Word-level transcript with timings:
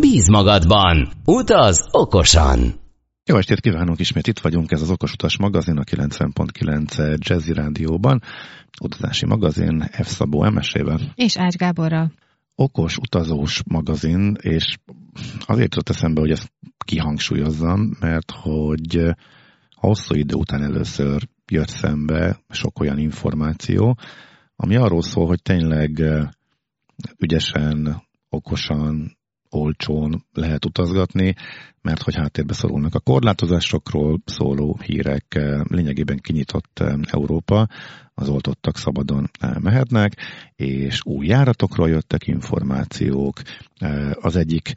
Bíz 0.00 0.28
magadban, 0.28 1.08
utaz 1.24 1.88
okosan! 1.90 2.80
Jó 3.24 3.36
estét 3.36 3.60
kívánunk, 3.60 4.00
ismét 4.00 4.26
itt 4.26 4.38
vagyunk, 4.38 4.70
ez 4.70 4.82
az 4.82 4.90
Okos 4.90 5.12
Utas 5.12 5.38
magazin 5.38 5.76
a 5.76 5.82
90.9 5.82 7.18
Jazzy 7.18 7.52
Rádióban, 7.52 8.22
utazási 8.82 9.26
magazin 9.26 9.80
F. 9.80 10.06
Szabó 10.06 10.50
MS-ével. 10.50 11.12
És 11.14 11.36
Ács 11.36 11.54
Gáborral. 11.54 12.12
Okos 12.54 12.96
utazós 12.96 13.62
magazin, 13.66 14.36
és 14.40 14.76
azért 15.46 15.74
jutott 15.74 15.88
eszembe, 15.88 16.20
hogy 16.20 16.30
ezt 16.30 16.52
kihangsúlyozzam, 16.84 17.96
mert 18.00 18.30
hogy 18.30 19.00
hosszú 19.74 20.14
idő 20.14 20.34
után 20.34 20.62
először 20.62 21.28
jött 21.52 21.68
szembe 21.68 22.40
sok 22.48 22.80
olyan 22.80 22.98
információ, 22.98 23.98
ami 24.56 24.76
arról 24.76 25.02
szól, 25.02 25.26
hogy 25.26 25.42
tényleg 25.42 26.02
ügyesen, 27.18 28.02
okosan, 28.28 29.17
olcsón 29.50 30.24
lehet 30.32 30.64
utazgatni, 30.64 31.34
mert 31.82 32.02
hogy 32.02 32.14
háttérbe 32.14 32.52
szorulnak 32.52 32.94
a 32.94 33.00
korlátozásokról 33.00 34.18
szóló 34.24 34.78
hírek, 34.82 35.34
eh, 35.34 35.60
lényegében 35.64 36.18
kinyitott 36.18 36.78
eh, 36.78 36.94
Európa, 37.10 37.68
az 38.14 38.28
oltottak 38.28 38.76
szabadon 38.76 39.30
eh, 39.40 39.54
mehetnek, 39.60 40.16
és 40.56 41.00
új 41.04 41.26
járatokról 41.26 41.88
jöttek 41.88 42.26
információk. 42.26 43.40
Az 44.20 44.36
egyik 44.36 44.72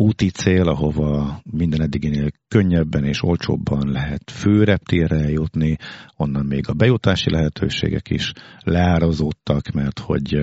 úti 0.00 0.30
cél, 0.30 0.68
ahova 0.68 1.40
minden 1.50 1.80
eddiginél 1.82 2.30
könnyebben 2.48 3.04
és 3.04 3.22
olcsóbban 3.22 3.90
lehet 3.90 4.30
főreptérre 4.30 5.28
jutni, 5.28 5.76
onnan 6.16 6.46
még 6.46 6.68
a 6.68 6.72
bejutási 6.72 7.30
lehetőségek 7.30 8.10
is 8.10 8.32
leárazódtak, 8.60 9.70
mert 9.70 9.98
hogy 9.98 10.38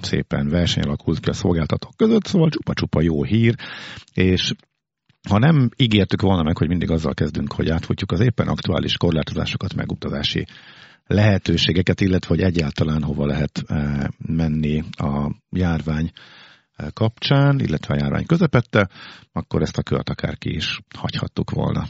szépen 0.00 0.48
verseny 0.48 0.82
alakult 0.82 1.20
ki 1.20 1.30
a 1.30 1.32
szolgáltatók 1.32 1.96
között, 1.96 2.24
szóval 2.24 2.48
csupa-csupa 2.48 3.00
jó 3.00 3.22
hír, 3.22 3.54
és 4.14 4.52
ha 5.28 5.38
nem 5.38 5.70
ígértük 5.76 6.20
volna 6.20 6.42
meg, 6.42 6.56
hogy 6.56 6.68
mindig 6.68 6.90
azzal 6.90 7.14
kezdünk, 7.14 7.52
hogy 7.52 7.70
átfutjuk 7.70 8.12
az 8.12 8.20
éppen 8.20 8.48
aktuális 8.48 8.96
korlátozásokat, 8.96 9.74
megutazási 9.74 10.46
lehetőségeket, 11.06 12.00
illetve 12.00 12.28
hogy 12.28 12.40
egyáltalán 12.40 13.02
hova 13.02 13.26
lehet 13.26 13.64
menni 14.18 14.82
a 14.90 15.34
járvány 15.50 16.10
kapcsán, 16.92 17.60
illetve 17.60 17.94
a 17.94 17.98
járvány 18.00 18.26
közepette, 18.26 18.88
akkor 19.32 19.62
ezt 19.62 19.78
a 19.78 19.82
kört 19.82 20.10
akár 20.10 20.38
ki 20.38 20.54
is 20.54 20.80
hagyhattuk 20.98 21.50
volna. 21.50 21.86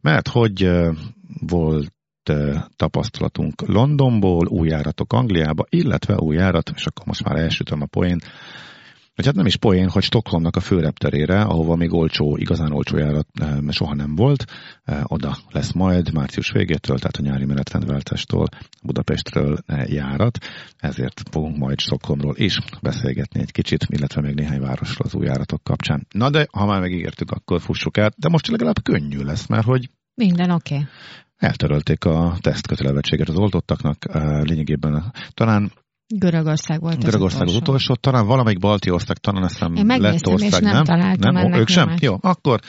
Mert 0.00 0.28
hogy 0.28 0.70
volt 1.40 1.92
tapasztalatunk 2.76 3.66
Londonból, 3.66 4.46
új 4.46 4.68
járatok 4.68 5.12
Angliába, 5.12 5.64
illetve 5.68 6.14
új 6.16 6.36
járat, 6.36 6.70
és 6.74 6.86
akkor 6.86 7.06
most 7.06 7.24
már 7.24 7.36
elsütöm 7.36 7.80
a 7.80 7.86
poén, 7.86 8.18
vagy 9.18 9.26
hát 9.26 9.36
nem 9.36 9.46
is 9.46 9.56
poén, 9.56 9.88
hogy 9.88 10.02
Stockholmnak 10.02 10.56
a 10.56 10.60
főrepterére, 10.60 11.40
ahova 11.40 11.76
még 11.76 11.92
olcsó, 11.92 12.36
igazán 12.36 12.72
olcsó 12.72 12.96
járat 12.96 13.26
soha 13.68 13.94
nem 13.94 14.14
volt, 14.14 14.44
oda 15.02 15.36
lesz 15.50 15.72
majd 15.72 16.12
március 16.12 16.50
végétől, 16.50 16.98
tehát 16.98 17.16
a 17.16 17.22
nyári 17.22 17.44
menetrendváltástól 17.44 18.48
Budapestről 18.82 19.58
járat, 19.86 20.38
ezért 20.76 21.22
fogunk 21.30 21.56
majd 21.56 21.80
Stockholmról 21.80 22.34
is 22.36 22.58
beszélgetni 22.82 23.40
egy 23.40 23.52
kicsit, 23.52 23.86
illetve 23.88 24.20
még 24.20 24.34
néhány 24.34 24.60
városról 24.60 25.06
az 25.06 25.14
új 25.14 25.24
járatok 25.24 25.62
kapcsán. 25.62 26.06
Na 26.10 26.30
de, 26.30 26.46
ha 26.52 26.66
már 26.66 26.80
megígértük, 26.80 27.30
akkor 27.30 27.60
fussuk 27.60 27.98
át, 27.98 28.14
de 28.18 28.28
most 28.28 28.48
legalább 28.48 28.82
könnyű 28.82 29.22
lesz, 29.22 29.46
mert 29.46 29.64
hogy 29.64 29.90
minden 30.14 30.50
oké. 30.50 30.74
Okay. 30.74 30.86
Eltörölték 31.36 32.04
a 32.04 32.36
tesztkötelevettséget 32.40 33.28
az 33.28 33.36
oltottaknak, 33.36 34.04
lényegében 34.42 35.12
talán 35.34 35.72
Görögország 36.14 36.80
volt 36.80 37.04
Görögország 37.04 37.42
az, 37.42 37.50
az 37.50 37.56
utolsó, 37.56 37.94
talán 37.94 38.26
valamelyik 38.26 38.58
balti 38.58 38.90
ország, 38.90 39.16
talán 39.16 39.44
ezt 39.44 39.60
nem 39.60 39.86
lett 39.86 40.26
ország, 40.26 40.48
és 40.48 40.58
nem, 40.58 40.72
nem 40.72 40.84
találtam 40.84 41.34
nem? 41.34 41.52
Ők 41.52 41.68
sem? 41.68 41.94
Jó, 42.00 42.16
akkor, 42.20 42.60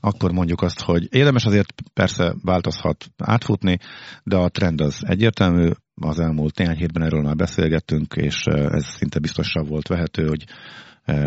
akkor 0.00 0.32
mondjuk 0.32 0.62
azt, 0.62 0.80
hogy 0.80 1.06
érdemes 1.10 1.44
azért 1.44 1.74
persze 1.94 2.34
változhat 2.42 3.06
átfutni, 3.18 3.78
de 4.22 4.36
a 4.36 4.48
trend 4.48 4.80
az 4.80 5.02
egyértelmű, 5.06 5.70
az 5.94 6.20
elmúlt 6.20 6.58
néhány 6.58 6.76
hétben 6.76 7.02
erről 7.02 7.22
már 7.22 7.36
beszélgettünk, 7.36 8.14
és 8.14 8.44
ez 8.46 8.84
szinte 8.84 9.18
biztosan 9.18 9.64
volt 9.64 9.88
vehető, 9.88 10.26
hogy 10.26 10.44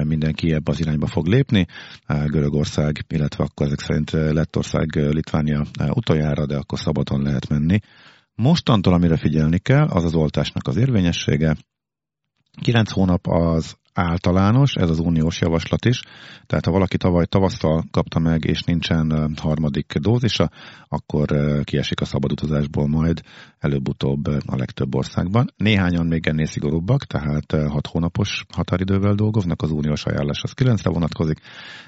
mindenki 0.03 0.53
ebbe 0.53 0.71
az 0.71 0.79
irányba 0.79 1.07
fog 1.07 1.27
lépni. 1.27 1.65
Görögország, 2.07 3.05
illetve 3.07 3.43
akkor 3.43 3.65
ezek 3.65 3.79
szerint 3.79 4.11
Lettország, 4.11 4.95
Litvánia 4.95 5.65
utoljára, 5.89 6.45
de 6.45 6.55
akkor 6.55 6.79
szabadon 6.79 7.21
lehet 7.21 7.49
menni. 7.49 7.79
Mostantól, 8.41 8.93
amire 8.93 9.17
figyelni 9.17 9.59
kell, 9.59 9.85
az 9.87 10.03
az 10.03 10.13
oltásnak 10.13 10.67
az 10.67 10.77
érvényessége. 10.77 11.55
9 12.61 12.91
hónap 12.91 13.27
az 13.27 13.77
általános, 13.93 14.73
ez 14.73 14.89
az 14.89 14.99
uniós 14.99 15.41
javaslat 15.41 15.85
is, 15.85 16.01
tehát 16.45 16.65
ha 16.65 16.71
valaki 16.71 16.97
tavaly 16.97 17.25
tavasszal 17.25 17.83
kapta 17.91 18.19
meg, 18.19 18.45
és 18.45 18.61
nincsen 18.61 19.33
harmadik 19.41 19.93
dózisa, 19.93 20.49
akkor 20.87 21.25
kiesik 21.63 22.01
a 22.01 22.05
szabadutazásból 22.05 22.87
majd 22.87 23.21
előbb-utóbb 23.59 24.25
a 24.27 24.55
legtöbb 24.55 24.95
országban. 24.95 25.53
Néhányan 25.55 26.05
még 26.05 26.27
ennél 26.27 26.45
szigorúbbak, 26.45 27.03
tehát 27.03 27.51
6 27.51 27.87
hónapos 27.87 28.45
határidővel 28.53 29.13
dolgoznak, 29.13 29.61
az 29.61 29.71
uniós 29.71 30.05
ajánlás 30.05 30.43
az 30.43 30.53
9-re 30.55 30.89
vonatkozik. 30.89 31.39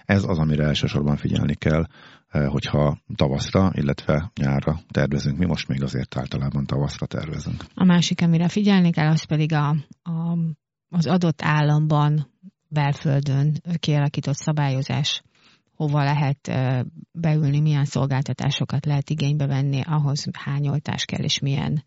Ez 0.06 0.24
az, 0.24 0.38
amire 0.38 0.64
elsősorban 0.64 1.18
figyelni 1.18 1.56
kell 1.56 1.86
hogyha 2.32 2.98
tavaszra, 3.16 3.72
illetve 3.74 4.32
nyárra 4.42 4.80
tervezünk. 4.92 5.38
Mi 5.38 5.46
most 5.46 5.68
még 5.68 5.84
azért 5.84 6.18
általában 6.18 6.66
tavaszra 6.66 7.06
tervezünk. 7.06 7.66
A 7.74 7.84
másik, 7.84 8.22
amire 8.22 8.48
figyelni 8.48 8.92
kell, 8.92 9.08
az 9.08 9.24
pedig 9.24 9.54
a, 9.54 9.70
a, 10.04 10.38
az 10.90 11.08
adott 11.08 11.42
államban, 11.42 12.28
belföldön 12.68 13.62
kialakított 13.80 14.36
szabályozás 14.36 15.24
hova 15.76 16.04
lehet 16.04 16.48
eh, 16.48 16.82
beülni, 17.12 17.60
milyen 17.60 17.86
szolgáltatásokat 17.86 18.86
lehet 18.86 19.10
igénybe 19.10 19.46
venni, 19.46 19.82
ahhoz 19.86 20.26
hány 20.32 20.68
oltás 20.68 21.06
kell, 21.06 21.24
és 21.24 21.40
milyen, 21.40 21.84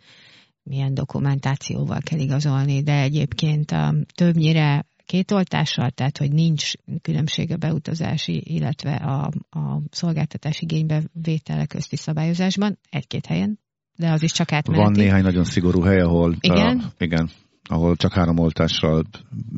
milyen 0.63 0.95
dokumentációval 0.95 2.01
kell 2.01 2.19
igazolni, 2.19 2.83
de 2.83 3.01
egyébként 3.01 3.71
a, 3.71 3.95
többnyire 4.15 4.87
két 5.13 5.31
oltással, 5.31 5.91
tehát 5.91 6.19
hogy 6.19 6.33
nincs 6.33 6.73
különbség 7.03 7.53
a 7.53 7.57
beutazási, 7.57 8.43
illetve 8.45 8.95
a, 8.95 9.31
a 9.51 9.81
szolgáltatás 9.91 10.61
igénybe 10.61 11.03
vétele 11.23 11.67
közti 11.67 11.97
szabályozásban, 11.97 12.79
egy-két 12.91 13.27
helyen, 13.27 13.59
de 13.97 14.11
az 14.11 14.23
is 14.23 14.33
csak 14.33 14.53
átmeneti. 14.53 14.85
Van 14.85 14.93
néhány 14.93 15.23
nagyon 15.23 15.45
szigorú 15.45 15.81
hely, 15.81 16.01
ahol... 16.01 16.37
Igen? 16.41 16.79
A, 16.79 17.05
igen 17.05 17.31
ahol 17.69 17.97
csak 17.97 18.13
három 18.13 18.39
oltással 18.39 19.03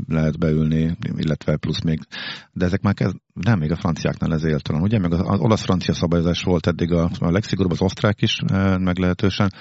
lehet 0.09 0.39
beülni, 0.39 0.97
illetve 1.17 1.57
plusz 1.57 1.83
még, 1.83 2.01
de 2.53 2.65
ezek 2.65 2.81
már 2.81 2.95
kezd, 2.95 3.17
nem, 3.33 3.59
még 3.59 3.71
a 3.71 3.77
franciáknál 3.77 4.33
ez 4.33 4.45
éltelen, 4.45 4.83
ugye? 4.83 4.99
Meg 4.99 5.13
az, 5.13 5.21
olasz-francia 5.21 5.95
szabályozás 5.95 6.43
volt 6.43 6.67
eddig 6.67 6.93
a, 6.93 7.11
a 7.19 7.31
legszigorúbb, 7.31 7.71
az 7.71 7.83
osztrák 7.83 8.23
is 8.23 8.39
e, 8.47 8.79
meglehetősen. 8.79 9.53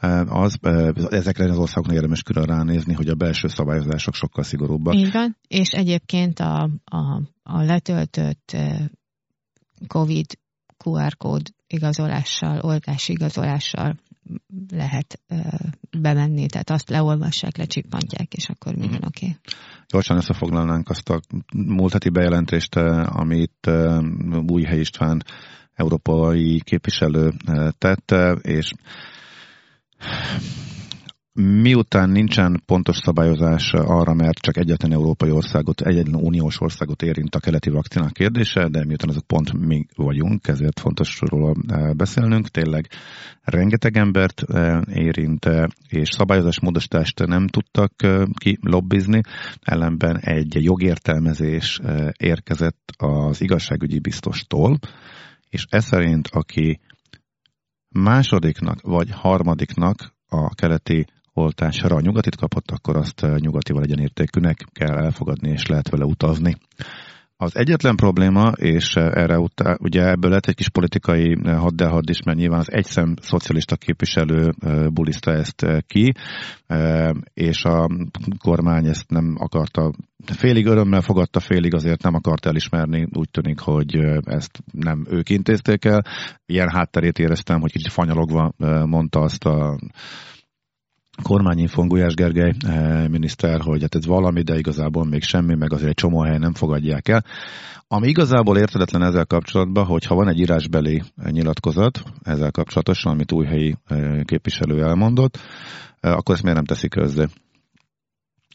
E, 0.00 0.20
az, 0.20 0.56
e, 0.62 0.92
ezekre 1.08 1.50
az 1.50 1.58
országoknak 1.58 1.96
érdemes 1.96 2.22
külön 2.22 2.44
ránézni, 2.44 2.94
hogy 2.94 3.08
a 3.08 3.14
belső 3.14 3.48
szabályozások 3.48 4.14
sokkal 4.14 4.44
szigorúbbak. 4.44 4.94
Így 4.94 5.12
van, 5.12 5.36
és 5.48 5.70
egyébként 5.70 6.38
a, 6.40 6.70
a, 6.84 7.22
a 7.42 7.62
letöltött 7.62 8.56
COVID 9.86 10.26
QR 10.84 11.16
kód 11.16 11.42
igazolással, 11.66 12.58
oltási 12.60 13.12
igazolással 13.12 13.96
lehet 14.70 15.20
bemenni, 15.98 16.46
tehát 16.46 16.70
azt 16.70 16.88
leolvassák, 16.88 17.56
lecsippantják, 17.56 18.32
és 18.34 18.48
akkor 18.48 18.74
minden 18.74 19.00
mm. 19.02 19.06
oké. 19.06 19.26
Okay. 19.26 19.38
Gyorsan 19.88 20.16
összefoglalnánk 20.16 20.88
azt 20.88 21.08
a 21.08 21.20
múlt 21.54 21.92
heti 21.92 22.08
bejelentést, 22.08 22.76
amit 23.04 23.70
Újhely 24.46 24.80
István 24.80 25.22
európai 25.74 26.60
képviselő 26.64 27.32
tette, 27.78 28.32
és 28.32 28.72
miután 31.32 32.10
nincsen 32.10 32.62
pontos 32.66 32.96
szabályozás 32.96 33.72
arra, 33.72 34.14
mert 34.14 34.38
csak 34.38 34.56
egyetlen 34.56 34.92
európai 34.92 35.30
országot, 35.30 35.80
egyetlen 35.80 36.22
uniós 36.22 36.60
országot 36.60 37.02
érint 37.02 37.34
a 37.34 37.40
keleti 37.40 37.70
vakcinák 37.70 38.12
kérdése, 38.12 38.68
de 38.68 38.84
miután 38.84 39.08
azok 39.08 39.26
pont 39.26 39.52
mi 39.52 39.86
vagyunk, 39.96 40.48
ezért 40.48 40.80
fontos 40.80 41.18
róla 41.20 41.54
eh, 41.68 41.92
beszélnünk. 41.92 42.48
Tényleg 42.48 42.88
rengeteg 43.42 43.96
embert 43.96 44.42
eh, 44.42 44.80
érint, 44.92 45.44
eh, 45.44 45.64
és 45.88 46.08
szabályozás 46.08 46.60
módosítást 46.60 47.26
nem 47.26 47.46
tudtak 47.46 47.92
ki 48.34 48.58
lobbizni, 48.60 49.20
ellenben 49.60 50.18
egy 50.18 50.64
jogértelmezés 50.64 51.80
érkezett 52.16 52.92
az 52.96 53.40
igazságügyi 53.40 53.98
biztostól, 53.98 54.78
és 55.48 55.66
ez 55.68 55.84
szerint, 55.84 56.28
aki 56.32 56.80
másodiknak 57.88 58.80
vagy 58.80 59.10
harmadiknak 59.10 60.14
a 60.26 60.54
keleti 60.54 61.06
oltásra 61.34 61.96
a 61.96 62.00
nyugatit 62.00 62.36
kapott, 62.36 62.70
akkor 62.70 62.96
azt 62.96 63.22
eh, 63.22 63.36
nyugatival 63.36 63.82
egyenértékűnek 63.82 64.64
kell 64.72 64.96
elfogadni, 64.96 65.50
és 65.50 65.66
lehet 65.66 65.88
vele 65.88 66.04
utazni. 66.04 66.56
Az 67.36 67.56
egyetlen 67.56 67.96
probléma, 67.96 68.52
és 68.56 68.94
eh, 68.94 69.06
erre 69.06 69.38
utá, 69.38 69.76
ugye 69.78 70.08
ebből 70.08 70.30
lett 70.30 70.46
egy 70.46 70.54
kis 70.54 70.68
politikai 70.68 71.38
eh, 71.42 71.58
haddelhad 71.58 72.08
is, 72.08 72.22
mert 72.22 72.38
nyilván 72.38 72.58
az 72.58 72.72
egyszem 72.72 73.14
szocialista 73.20 73.76
képviselő 73.76 74.50
buliszta 74.92 75.32
ezt 75.32 75.66
ki, 75.86 76.12
és 77.34 77.64
a 77.64 77.88
kormány 78.38 78.86
ezt 78.86 79.10
nem 79.10 79.34
akarta, 79.38 79.92
félig 80.24 80.66
örömmel 80.66 81.00
fogadta, 81.00 81.40
félig 81.40 81.74
azért 81.74 82.02
nem 82.02 82.14
akart 82.14 82.46
elismerni, 82.46 83.08
úgy 83.12 83.30
tűnik, 83.30 83.58
hogy 83.58 83.96
ezt 84.24 84.62
nem 84.72 85.06
ők 85.10 85.28
intézték 85.28 85.84
el. 85.84 86.04
Ilyen 86.46 86.70
hátterét 86.70 87.18
éreztem, 87.18 87.60
hogy 87.60 87.72
kicsit 87.72 87.92
fanyalogva 87.92 88.52
mondta 88.86 89.20
azt 89.20 89.44
a 89.44 89.78
kormányinfon 91.22 91.88
Gulyás 91.88 92.14
Gergely 92.14 92.54
eh, 92.66 93.08
miniszter, 93.08 93.60
hogy 93.60 93.80
hát 93.80 93.94
ez 93.94 94.06
valami, 94.06 94.42
de 94.42 94.58
igazából 94.58 95.04
még 95.04 95.22
semmi, 95.22 95.54
meg 95.54 95.72
azért 95.72 95.88
egy 95.88 95.94
csomó 95.94 96.20
helyen 96.22 96.40
nem 96.40 96.54
fogadják 96.54 97.08
el. 97.08 97.24
Ami 97.88 98.08
igazából 98.08 98.58
értedetlen 98.58 99.02
ezzel 99.02 99.26
kapcsolatban, 99.26 99.84
hogy 99.84 100.04
ha 100.04 100.14
van 100.14 100.28
egy 100.28 100.38
írásbeli 100.38 101.02
nyilatkozat 101.30 102.02
ezzel 102.22 102.50
kapcsolatosan, 102.50 103.12
amit 103.12 103.32
új 103.32 103.46
helyi 103.46 103.76
eh, 103.86 104.20
képviselő 104.24 104.82
elmondott, 104.82 105.38
eh, 106.00 106.16
akkor 106.16 106.34
ezt 106.34 106.42
miért 106.42 106.56
nem 106.56 106.66
teszik 106.66 106.90
közzé? 106.90 107.24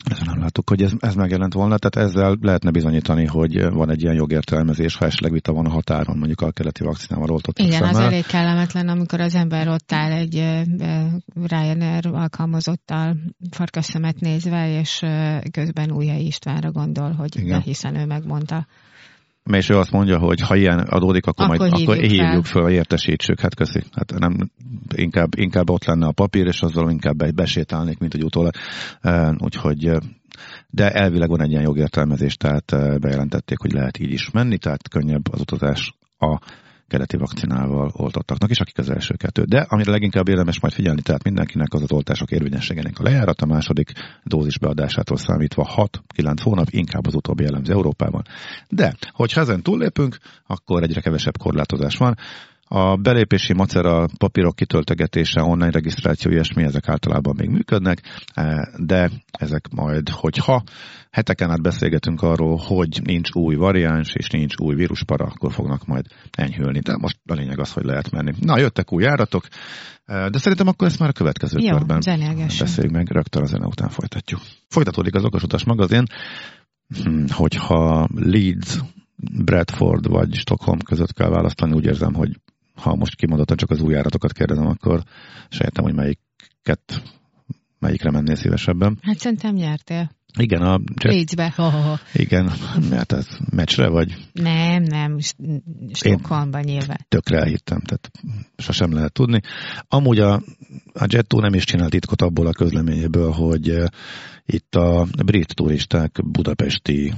Ezt 0.04 0.26
nem 0.26 0.40
láttuk, 0.40 0.70
hogy 0.70 0.82
ez, 0.82 0.92
ez 1.00 1.16
megjelent 1.16 1.54
volna, 1.54 1.78
tehát 1.78 2.10
ezzel 2.10 2.38
lehetne 2.42 2.72
bizonyítani, 2.72 3.26
hogy 3.26 3.70
van 3.70 3.90
egy 3.90 4.02
ilyen 4.02 4.16
jogértelmezés, 4.16 4.96
ha 4.96 5.06
esetleg 5.06 5.32
vita 5.32 5.54
van 5.54 5.66
a 5.66 5.70
határon, 5.70 6.18
mondjuk 6.18 6.42
a 6.42 6.52
keleti 6.52 6.84
vakcinával 6.84 7.30
oltott 7.30 7.60
Igen, 7.60 7.72
szemmel. 7.72 7.90
az 7.90 7.98
elég 7.98 8.26
kellemetlen, 8.26 8.88
amikor 8.88 9.20
az 9.20 9.36
ember 9.36 9.68
ott 9.68 9.92
áll 9.92 10.12
egy 10.12 10.34
Ryanair 11.46 12.08
alkalmazottal 12.08 13.18
farkasszemet 13.52 14.20
nézve, 14.20 14.80
és 14.80 15.02
közben 15.52 15.92
Újhely 15.92 16.24
Istvánra 16.24 16.72
gondol, 16.72 17.12
hogy 17.12 17.40
Igen. 17.40 17.62
hiszen 17.62 17.96
ő 17.96 18.06
megmondta 18.06 18.68
és 19.52 19.70
ő 19.70 19.78
azt 19.78 19.92
mondja, 19.92 20.18
hogy 20.18 20.40
ha 20.40 20.56
ilyen 20.56 20.80
adódik, 20.80 21.26
akkor, 21.26 21.46
akkor 21.46 21.58
majd 21.58 21.72
hívjuk 21.72 21.90
akkor 21.90 22.10
hívjuk 22.10 22.46
fel, 22.46 22.70
értesítsük. 22.70 23.40
Hát 23.40 23.56
köszi. 23.56 23.84
Hát 23.92 24.14
nem, 24.20 24.52
inkább, 24.96 25.30
inkább 25.38 25.70
ott 25.70 25.86
lenne 25.86 26.08
a 26.08 26.12
papír, 26.12 26.46
és 26.48 26.62
azzal 26.62 26.90
inkább 26.90 27.34
besétálnék, 27.34 27.98
mint 27.98 28.12
hogy 28.12 28.24
utólag. 28.24 28.54
Úgyhogy 29.38 29.92
de 30.70 30.92
elvileg 30.92 31.30
van 31.30 31.42
egy 31.42 31.50
ilyen 31.50 31.64
jogértelmezés, 31.64 32.36
tehát 32.36 33.00
bejelentették, 33.00 33.60
hogy 33.60 33.72
lehet 33.72 34.00
így 34.00 34.12
is 34.12 34.30
menni, 34.32 34.58
tehát 34.58 34.90
könnyebb 34.90 35.32
az 35.32 35.40
utazás 35.40 35.96
a 36.18 36.40
keleti 36.88 37.18
vakcinával 37.18 37.92
oltottaknak, 37.94 38.50
és 38.50 38.60
akik 38.60 38.78
az 38.78 38.90
első 38.90 39.16
kettő. 39.16 39.44
De 39.44 39.66
amire 39.70 39.92
leginkább 39.92 40.28
érdemes 40.28 40.60
majd 40.60 40.74
figyelni, 40.74 41.02
tehát 41.02 41.24
mindenkinek 41.24 41.74
az 41.74 41.82
az 41.82 41.92
oltások 41.92 42.32
érvényességének 42.32 43.00
a 43.00 43.04
lejárat, 43.04 43.42
a 43.42 43.46
második 43.46 43.92
dózis 44.24 44.60
beadásától 44.60 45.18
számítva 45.18 45.90
6-9 46.16 46.36
hónap, 46.44 46.68
inkább 46.70 47.06
az 47.06 47.16
utóbbi 47.16 47.44
jellemző 47.44 47.74
Európában. 47.74 48.24
De, 48.70 48.96
hogyha 49.12 49.42
ezen 49.42 49.62
túllépünk, 49.62 50.18
akkor 50.48 50.84
egyre 50.84 51.02
kevesebb 51.02 51.38
korlátozás 51.38 51.98
van. 51.98 52.16
A 52.68 52.96
belépési 52.96 53.54
macera, 53.54 54.06
papírok 54.18 54.56
kitöltegetése, 54.56 55.42
online 55.42 55.72
regisztráció, 55.72 56.32
ilyesmi, 56.32 56.64
ezek 56.64 56.90
általában 56.90 57.36
még 57.38 57.50
működnek, 57.50 58.02
e, 58.34 58.70
de 58.78 59.12
ezek 59.32 59.68
majd, 59.72 60.10
hogyha 60.10 60.64
heteken 61.12 61.50
át 61.50 61.62
beszélgetünk 61.62 62.22
arról, 62.22 62.58
hogy 62.58 63.02
nincs 63.04 63.30
új 63.34 63.56
variáns 63.56 64.14
és 64.14 64.30
nincs 64.30 64.54
új 64.58 64.76
víruspara, 64.76 65.26
akkor 65.26 65.52
fognak 65.52 65.86
majd 65.86 66.06
enyhülni. 66.32 66.80
De 66.80 66.98
most 66.98 67.18
a 67.26 67.34
lényeg 67.34 67.60
az, 67.60 67.72
hogy 67.72 67.84
lehet 67.84 68.12
menni. 68.12 68.34
Na, 68.40 68.60
jöttek 68.60 68.92
új 68.92 69.04
járatok, 69.04 69.48
e, 70.06 70.30
de 70.30 70.38
szerintem 70.38 70.68
akkor 70.68 70.88
ezt 70.88 71.00
már 71.00 71.10
a 71.10 71.14
következő 71.14 71.60
Jó, 71.60 71.70
körben 71.70 72.00
beszéljünk 72.60 72.96
meg, 72.96 73.12
rögtön 73.12 73.44
a 73.44 73.46
zene 73.46 73.66
után 73.66 73.90
folytatjuk. 73.90 74.42
Folytatódik 74.70 75.16
az 75.16 75.24
Okosutas 75.24 75.64
magazin, 75.64 76.04
hm, 77.04 77.24
hogyha 77.28 78.08
Leeds, 78.16 78.80
Bradford 79.44 80.08
vagy 80.08 80.34
Stockholm 80.34 80.80
között 80.80 81.14
kell 81.14 81.30
választani, 81.30 81.74
úgy 81.74 81.86
érzem, 81.86 82.14
hogy 82.14 82.40
ha 82.76 82.96
most 82.96 83.16
kimondottan 83.16 83.58
csak 83.58 83.70
az 83.70 83.82
új 83.82 83.94
járatokat 83.94 84.32
kérdezem, 84.32 84.68
akkor 84.68 85.04
sejtem, 85.50 85.84
hogy 85.84 85.94
melyiket, 85.94 87.04
melyikre 87.80 88.12
mennél 88.12 88.36
szívesebben. 88.36 88.98
Hát 89.02 89.20
szerintem 89.20 89.56
nyertél. 89.56 90.10
Igen, 90.38 90.62
a. 90.62 90.80
Légybe. 91.02 91.54
Ha. 91.56 92.00
Igen, 92.14 92.52
mert 92.90 93.12
ez 93.12 93.28
meccsre 93.50 93.90
vagy? 93.90 94.16
Nem, 94.34 94.84
nem, 94.84 95.18
Stockholmban 95.94 96.62
nyilván. 96.62 97.06
Tökre 97.08 97.40
elhittem, 97.40 97.80
tehát 97.80 98.12
sosem 98.58 98.94
lehet 98.94 99.14
tudni. 99.14 99.42
Amúgy 99.88 100.20
a, 100.20 100.34
a 100.94 101.06
Jet 101.08 101.34
nem 101.34 101.54
is 101.54 101.64
csinált 101.64 101.92
titkot 101.92 102.22
abból 102.22 102.48
a 102.48 102.52
közleményéből, 102.52 103.32
hogy 103.32 103.70
uh, 103.70 103.86
itt 104.46 104.76
a 104.76 105.08
brit 105.26 105.56
turisták 105.56 106.20
budapesti 106.24 107.14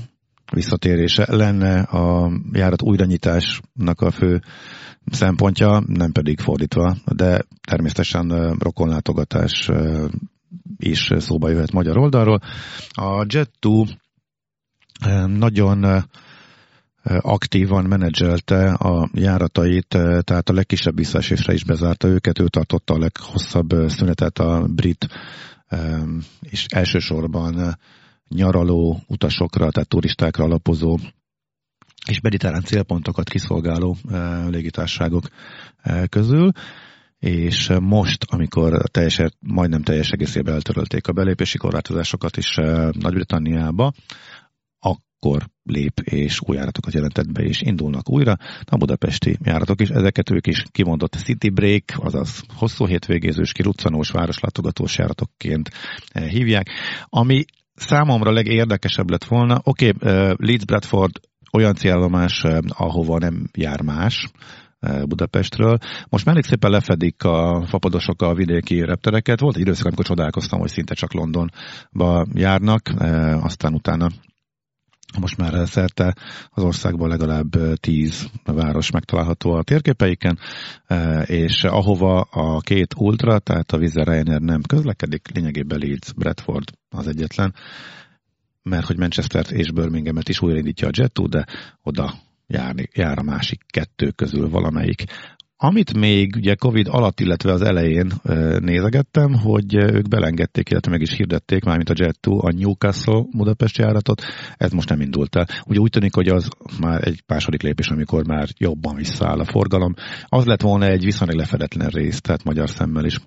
visszatérése 0.54 1.26
lenne 1.36 1.80
a 1.80 2.32
járat 2.52 2.82
újranyitásnak 2.82 4.02
a 4.02 4.12
fő 4.12 4.42
szempontja, 5.12 5.84
nem 5.86 6.12
pedig 6.12 6.40
fordítva, 6.40 6.96
de 7.06 7.42
természetesen 7.68 8.56
rokonlátogatás 8.60 9.70
is 10.78 11.10
szóba 11.18 11.50
jöhet 11.50 11.72
magyar 11.72 11.98
oldalról. 11.98 12.40
A 12.90 13.26
Jet2 13.26 13.90
nagyon 15.26 16.04
aktívan 17.22 17.86
menedzselte 17.86 18.74
a 18.74 19.10
járatait, 19.14 19.88
tehát 20.20 20.50
a 20.50 20.54
legkisebb 20.54 20.96
visszaesésre 20.96 21.54
is 21.54 21.64
bezárta 21.64 22.08
őket, 22.08 22.40
ő 22.40 22.48
tartotta 22.48 22.94
a 22.94 23.00
leghosszabb 23.00 23.70
szünetet 23.88 24.40
a 24.40 24.68
brit 24.68 25.08
és 26.40 26.66
elsősorban 26.68 27.78
nyaraló 28.30 29.00
utasokra, 29.08 29.72
tehát 29.72 29.90
turistákra 29.90 30.44
alapozó 30.44 30.98
és 32.08 32.20
mediterrán 32.22 32.62
célpontokat 32.62 33.30
kiszolgáló 33.30 33.96
e, 34.12 34.46
légitárságok 34.48 35.28
e, 35.78 36.08
közül, 36.08 36.52
és 37.20 37.72
most, 37.82 38.24
amikor 38.30 38.82
teljes, 38.92 39.22
majdnem 39.40 39.82
teljes 39.82 40.12
egészében 40.12 40.54
eltörölték 40.54 41.08
a 41.08 41.12
belépési 41.12 41.58
korlátozásokat 41.58 42.38
is 42.38 42.56
Nagy-Britanniába, 42.92 43.92
akkor 44.80 45.50
lép 45.64 46.00
és 46.00 46.40
új 46.46 46.56
járatokat 46.56 46.94
jelentett 46.94 47.32
be, 47.32 47.44
és 47.44 47.62
indulnak 47.62 48.10
újra. 48.10 48.36
A 48.66 48.78
budapesti 48.78 49.38
járatok 49.44 49.82
is, 49.82 49.90
ezeket 49.90 50.32
ők 50.32 50.48
is 50.48 50.64
kimondott 50.72 51.14
City 51.14 51.50
Break, 51.50 51.84
azaz 51.96 52.44
hosszú 52.54 52.88
hétvégézős, 52.88 53.52
kiruccanós, 53.52 54.10
városlátogatós 54.10 54.98
járatokként 54.98 55.70
hívják, 56.14 56.70
ami 57.04 57.46
számomra 57.78 58.32
legérdekesebb 58.32 59.10
lett 59.10 59.24
volna, 59.24 59.60
oké, 59.64 59.88
okay, 59.88 60.34
Leeds 60.38 60.66
Bradford 60.66 61.12
olyan 61.52 61.74
célállomás, 61.74 62.44
ahova 62.68 63.18
nem 63.18 63.50
jár 63.54 63.82
más, 63.82 64.28
Budapestről. 65.06 65.78
Most 66.10 66.26
már 66.26 66.36
elég 66.36 66.50
szépen 66.50 66.72
lefedik 66.72 67.24
a 67.24 67.66
fapadosok 67.68 68.22
a 68.22 68.34
vidéki 68.34 68.80
reptereket. 68.80 69.40
Volt 69.40 69.56
egy 69.56 69.62
időszak, 69.62 69.86
amikor 69.86 70.06
csodálkoztam, 70.06 70.60
hogy 70.60 70.70
szinte 70.70 70.94
csak 70.94 71.14
Londonba 71.14 72.26
járnak, 72.34 72.82
aztán 73.42 73.74
utána 73.74 74.08
most 75.20 75.38
már 75.38 75.68
szerte 75.68 76.16
az 76.50 76.64
országban 76.64 77.10
legalább 77.10 77.76
tíz 77.76 78.30
város 78.44 78.92
megtalálható 78.92 79.52
a 79.52 79.64
térképeiken, 79.64 80.40
és 81.26 81.64
ahova 81.64 82.22
a 82.22 82.60
két 82.60 82.94
ultra, 82.98 83.40
tehát 83.40 83.72
a 83.72 83.78
Vizer 83.78 84.08
Ryanair 84.08 84.42
nem 84.42 84.62
közlekedik, 84.62 85.28
lényegében 85.34 85.80
Leeds, 85.80 86.14
Bradford 86.14 86.72
az 86.90 87.08
egyetlen, 87.08 87.54
mert 88.64 88.86
hogy 88.86 88.98
Manchester 88.98 89.46
és 89.50 89.72
Birminghamet 89.72 90.30
is 90.30 90.42
újraindítja 90.42 90.88
a 90.88 90.92
Jet2, 90.92 91.26
de 91.30 91.46
oda 91.84 92.14
jár, 92.48 92.76
jár 92.94 93.20
a 93.20 93.24
másik 93.24 93.62
kettő 93.68 94.10
közül 94.10 94.50
valamelyik. 94.50 95.04
Amit 95.60 95.98
még 95.98 96.36
ugye 96.36 96.56
Covid 96.56 96.88
alatt, 96.88 97.20
illetve 97.20 97.52
az 97.52 97.62
elején 97.62 98.12
nézegettem, 98.60 99.34
hogy 99.34 99.76
ők 99.76 100.08
belengedték, 100.08 100.70
illetve 100.70 100.92
meg 100.92 101.02
is 101.02 101.14
hirdették, 101.14 101.64
mármint 101.64 101.90
a 101.90 101.94
Jet2, 101.94 102.40
a 102.40 102.52
Newcastle 102.52 103.24
Budapest 103.32 103.78
járatot, 103.78 104.22
ez 104.58 104.72
most 104.72 104.90
nem 104.90 105.02
indult 105.02 105.36
el. 105.36 105.48
Ugye 105.66 105.80
úgy 105.80 105.90
tűnik, 105.90 106.16
hogy 106.16 106.28
az 106.28 106.48
már 106.80 107.08
egy 107.08 107.24
második 107.28 107.62
lépés, 107.62 107.90
amikor 107.90 108.28
már 108.28 108.48
jobban 108.58 108.96
visszaáll 108.96 109.40
a 109.40 109.46
forgalom. 109.46 109.94
Az 110.26 110.46
lett 110.46 110.62
volna 110.62 110.86
egy 110.86 111.04
viszonylag 111.04 111.38
lefedetlen 111.38 111.90
rész, 111.90 112.22
tehát 112.22 112.44
magyar 112.44 112.70
szemmel 112.70 113.06
is 113.06 113.20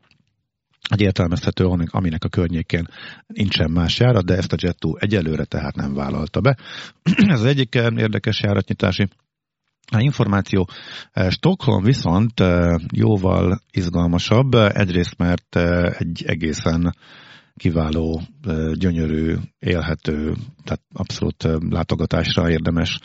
egy 0.89 1.01
értelmezhető, 1.01 1.65
aminek 1.91 2.25
a 2.25 2.29
környékén 2.29 2.87
nincsen 3.27 3.71
más 3.71 3.99
járat, 3.99 4.25
de 4.25 4.37
ezt 4.37 4.53
a 4.53 4.57
Jet2 4.57 5.03
egyelőre 5.03 5.45
tehát 5.45 5.75
nem 5.75 5.95
vállalta 5.95 6.41
be. 6.41 6.57
Ez 7.33 7.41
az 7.41 7.47
egyik 7.47 7.75
érdekes 7.75 8.41
járatnyitási 8.43 9.09
információ. 9.99 10.69
Stockholm 11.29 11.83
viszont 11.83 12.43
jóval 12.93 13.61
izgalmasabb, 13.71 14.55
egyrészt 14.55 15.19
mert 15.19 15.57
egy 15.99 16.25
egészen 16.27 16.95
kiváló, 17.57 18.21
gyönyörű, 18.73 19.35
élhető, 19.59 20.35
tehát 20.65 20.83
abszolút 20.93 21.49
látogatásra 21.71 22.51
érdemes 22.51 22.99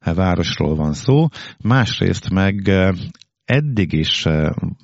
városról 0.00 0.74
van 0.74 0.92
szó. 0.92 1.26
Másrészt 1.62 2.30
meg 2.30 2.70
eddig 3.44 3.92
is 3.92 4.24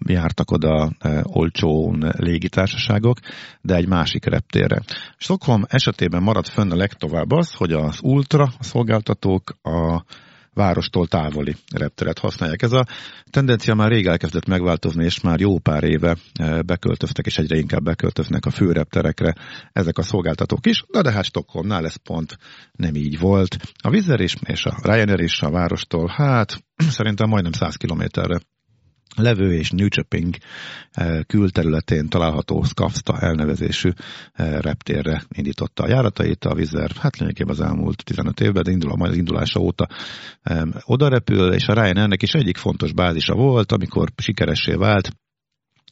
jártak 0.07 0.51
oda 0.51 0.93
olcsón 1.23 2.13
légitársaságok, 2.17 3.19
de 3.61 3.75
egy 3.75 3.89
másik 3.89 4.25
reptérre. 4.25 4.83
Stockholm 5.17 5.63
esetében 5.69 6.23
maradt 6.23 6.49
fönn 6.49 6.71
a 6.71 6.77
legtovább 6.77 7.31
az, 7.31 7.53
hogy 7.53 7.73
az 7.73 7.99
ultra 8.03 8.53
szolgáltatók 8.61 9.57
a 9.63 10.05
várostól 10.55 11.07
távoli 11.07 11.57
repteret 11.73 12.19
használják. 12.19 12.63
Ez 12.63 12.73
a 12.73 12.87
tendencia 13.31 13.75
már 13.75 13.91
rég 13.91 14.07
elkezdett 14.07 14.47
megváltozni, 14.47 15.05
és 15.05 15.21
már 15.21 15.41
jó 15.41 15.59
pár 15.59 15.85
éve 15.85 16.17
eh, 16.33 16.63
beköltöztek, 16.63 17.27
és 17.27 17.39
egyre 17.39 17.57
inkább 17.57 17.83
beköltöznek 17.83 18.47
a 18.47 18.51
főrepterekre 18.51 19.35
ezek 19.73 19.99
a 19.99 20.03
szolgáltatók 20.03 20.67
is, 20.67 20.85
de, 20.93 21.03
de 21.03 21.13
hát 21.13 21.25
Stockholmnál 21.25 21.85
ez 21.85 21.97
pont 21.97 22.37
nem 22.73 22.95
így 22.95 23.19
volt. 23.19 23.57
A 23.83 23.91
Vizer 23.91 24.21
is, 24.21 24.35
és 24.45 24.65
a 24.65 24.77
Ryanair 24.83 25.21
is 25.21 25.41
a 25.41 25.51
várostól, 25.51 26.09
hát 26.17 26.65
szerintem 26.99 27.29
majdnem 27.29 27.53
100 27.53 27.77
kilométerre 27.77 28.39
levő 29.17 29.53
és 29.53 29.71
Newchaping 29.71 30.37
eh, 30.93 31.21
külterületén 31.27 32.09
található 32.09 32.63
Skavsta 32.63 33.19
elnevezésű 33.19 33.91
eh, 34.33 34.59
reptérre 34.61 35.23
indította 35.29 35.83
a 35.83 35.89
járatait. 35.89 36.45
A 36.45 36.55
Vizer, 36.55 36.91
hát 37.01 37.17
lényegében 37.17 37.55
az 37.55 37.61
elmúlt 37.61 38.05
15 38.05 38.41
évben, 38.41 38.63
de 38.63 38.71
indul, 38.71 38.97
majd 38.97 39.11
az 39.11 39.17
indulása 39.17 39.61
óta 39.61 39.89
oda 40.85 41.09
repül, 41.09 41.53
és 41.53 41.67
a 41.67 41.73
Ryanairnek 41.73 42.23
is 42.23 42.35
egyik 42.35 42.57
fontos 42.57 42.93
bázisa 42.93 43.35
volt, 43.35 43.73
amikor 43.73 44.09
sikeressé 44.17 44.75
vált, 44.75 45.13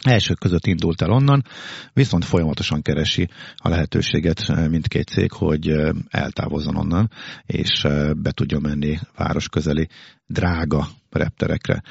Elsők 0.03 0.39
között 0.39 0.67
indult 0.67 1.03
el 1.03 1.11
onnan, 1.11 1.45
viszont 1.93 2.25
folyamatosan 2.25 2.83
keresi 2.83 3.29
a 3.57 3.69
lehetőséget 3.69 4.41
eh, 4.47 4.69
mindkét 4.69 5.09
cég, 5.09 5.33
hogy 5.33 5.73
eltávozzon 6.09 6.77
onnan, 6.77 7.11
és 7.47 7.87
be 8.17 8.31
tudjon 8.31 8.61
menni 8.61 8.99
városközeli 9.17 9.89
drága 10.27 10.89
repterekre. 11.11 11.83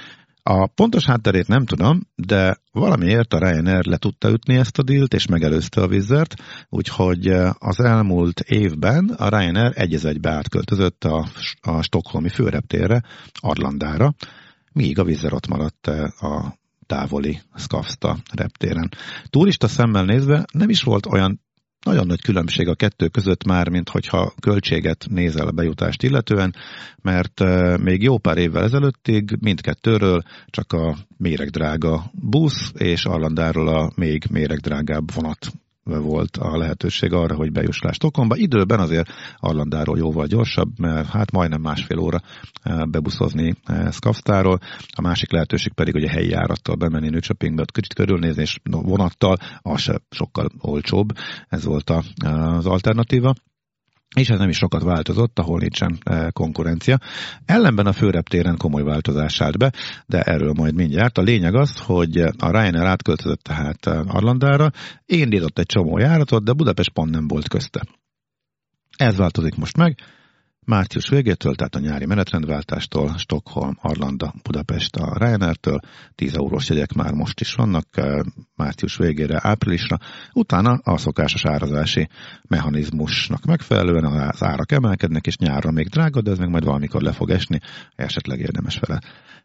A 0.44 0.68
pontos 0.68 1.06
hátterét 1.06 1.48
nem 1.48 1.66
tudom, 1.66 2.00
de 2.16 2.58
valamiért 2.72 3.34
a 3.34 3.38
Ryanair 3.38 3.86
le 3.86 3.98
tudta 3.98 4.30
ütni 4.30 4.56
ezt 4.56 4.78
a 4.78 4.84
dílt, 4.84 5.14
és 5.14 5.26
megelőzte 5.26 5.82
a 5.82 5.88
Vizzert, 5.88 6.34
úgyhogy 6.70 7.28
eh, 7.28 7.50
az 7.60 7.80
elmúlt 7.80 8.40
évben 8.40 9.10
a 9.18 9.30
Ryanair 9.30 9.72
egy 9.76 10.06
egybe 10.06 10.30
átköltözött 10.30 11.04
a, 11.04 11.28
a 11.62 11.82
Stockholmi 11.82 12.30
főreptérre, 12.30 13.04
Arlandára, 13.40 14.14
míg 14.72 15.00
a 15.00 15.04
Vizzer 15.04 15.34
ott 15.34 15.48
maradt 15.48 15.88
eh, 15.88 16.24
a 16.24 16.60
távoli 16.86 17.42
Skavsta 17.56 18.18
reptéren. 18.34 18.90
Turista 19.30 19.68
szemmel 19.68 20.06
nézve 20.06 20.46
nem 20.54 20.70
is 20.70 20.84
volt 20.84 21.06
olyan 21.06 21.42
nagyon 21.86 22.08
nagy 22.08 22.22
különbség 22.22 22.68
a 22.68 22.76
kettő 22.76 23.08
között 23.08 23.44
már, 23.44 23.70
mint 23.70 23.90
hogyha 23.90 24.34
költséget 24.40 25.06
nézel 25.10 25.48
a 25.48 25.52
bejutást 25.52 26.04
illetően, 26.04 26.56
mert 27.02 27.44
még 27.78 28.02
jó 28.02 28.18
pár 28.18 28.38
évvel 28.38 28.64
ezelőttig 28.64 29.38
mindkettőről 29.40 30.22
csak 30.48 30.74
a 30.74 30.98
méregdrága 31.18 32.12
busz 32.14 32.72
és 32.78 33.06
Arlandáról 33.06 33.68
a 33.68 33.92
még 33.96 34.24
méregdrágább 34.32 35.14
vonat 35.14 35.52
volt 35.84 36.38
a 36.38 36.58
lehetőség 36.58 37.14
arra, 37.14 37.36
hogy 37.36 37.52
bejuss 37.52 37.82
Stockholmba. 37.92 38.36
Időben 38.36 38.80
azért 38.80 39.10
Arlandáról 39.38 39.98
jóval 39.98 40.26
gyorsabb, 40.26 40.80
mert 40.80 41.08
hát 41.08 41.32
majdnem 41.32 41.62
másfél 41.62 41.98
óra 41.98 42.22
eh, 42.64 42.86
bebuszozni 42.86 43.56
eh, 43.64 43.92
Skavstáról. 43.92 44.60
A 44.96 45.02
másik 45.02 45.32
lehetőség 45.32 45.74
pedig, 45.74 45.94
hogy 45.94 46.04
a 46.04 46.10
helyi 46.10 46.30
járattal 46.30 46.76
bemenni 46.76 47.10
Nőcsöpingbe, 47.10 47.66
kicsit 47.66 47.94
körülnézni, 47.94 48.42
és 48.42 48.60
vonattal, 48.64 49.38
az 49.62 49.82
se 49.82 50.02
sokkal 50.10 50.50
olcsóbb. 50.60 51.10
Ez 51.48 51.66
volt 51.66 51.90
a, 51.90 52.04
az 52.26 52.66
alternatíva 52.66 53.34
és 54.16 54.30
ez 54.30 54.40
nem 54.40 54.50
is 54.50 54.58
sokat 54.58 54.84
változott, 54.84 55.40
ahol 55.40 55.60
nincsen 55.60 55.98
eh, 56.04 56.28
konkurencia. 56.32 56.98
Ellenben 57.46 57.86
a 57.86 57.94
főreptéren 57.94 58.58
komoly 58.58 58.84
változás 58.84 59.42
állt 59.42 59.58
be, 59.58 59.72
de 60.06 60.22
erről 60.22 60.54
majd 60.54 60.74
mindjárt. 60.74 61.18
A 61.18 61.22
lényeg 61.22 61.56
az, 61.56 61.78
hogy 61.78 62.18
a 62.18 62.52
Ryanair 62.52 62.86
átköltözött 62.86 63.42
tehát 63.42 63.86
eh, 63.86 64.16
Arlandára, 64.16 64.72
indított 65.06 65.60
egy 65.60 65.66
csomó 65.66 65.98
járatot, 65.98 66.44
de 66.44 66.54
Budapest 66.54 66.90
pont 66.90 67.12
nem 67.12 67.28
volt 67.28 67.48
közte. 67.48 67.82
Ez 68.98 69.18
változik 69.18 69.56
most 69.56 69.78
meg, 69.78 69.96
Március 70.72 71.10
végétől, 71.10 71.56
tehát 71.56 71.76
a 71.76 71.80
nyári 71.80 72.06
menetrendváltástól, 72.06 73.18
Stockholm, 73.18 73.78
Arlanda, 73.82 74.34
Budapest 74.44 74.96
a 74.96 75.18
Ryanair-től, 75.18 75.80
10 76.16 76.36
eurós 76.36 76.70
jegyek 76.70 76.94
már 76.94 77.12
most 77.14 77.40
is 77.40 77.54
vannak, 77.54 77.86
eh, 77.92 78.20
március 78.56 78.98
végére, 78.98 79.40
áprilisra, 79.42 79.98
utána 80.34 80.80
a 80.84 80.98
szokásos 80.98 81.46
árazási 81.46 82.10
mechanizmusnak 82.48 83.46
megfelelően 83.46 84.04
az 84.04 84.44
árak 84.44 84.72
emelkednek, 84.72 85.28
és 85.28 85.38
nyárra 85.38 85.72
még 85.72 85.88
drága, 85.88 86.22
de 86.22 86.32
ez 86.32 86.38
meg 86.38 86.50
majd 86.50 86.64
valamikor 86.64 87.02
le 87.02 87.12
fog 87.12 87.30
esni, 87.30 87.60
esetleg 87.96 88.40
érdemes 88.40 88.80
vele 88.80 89.00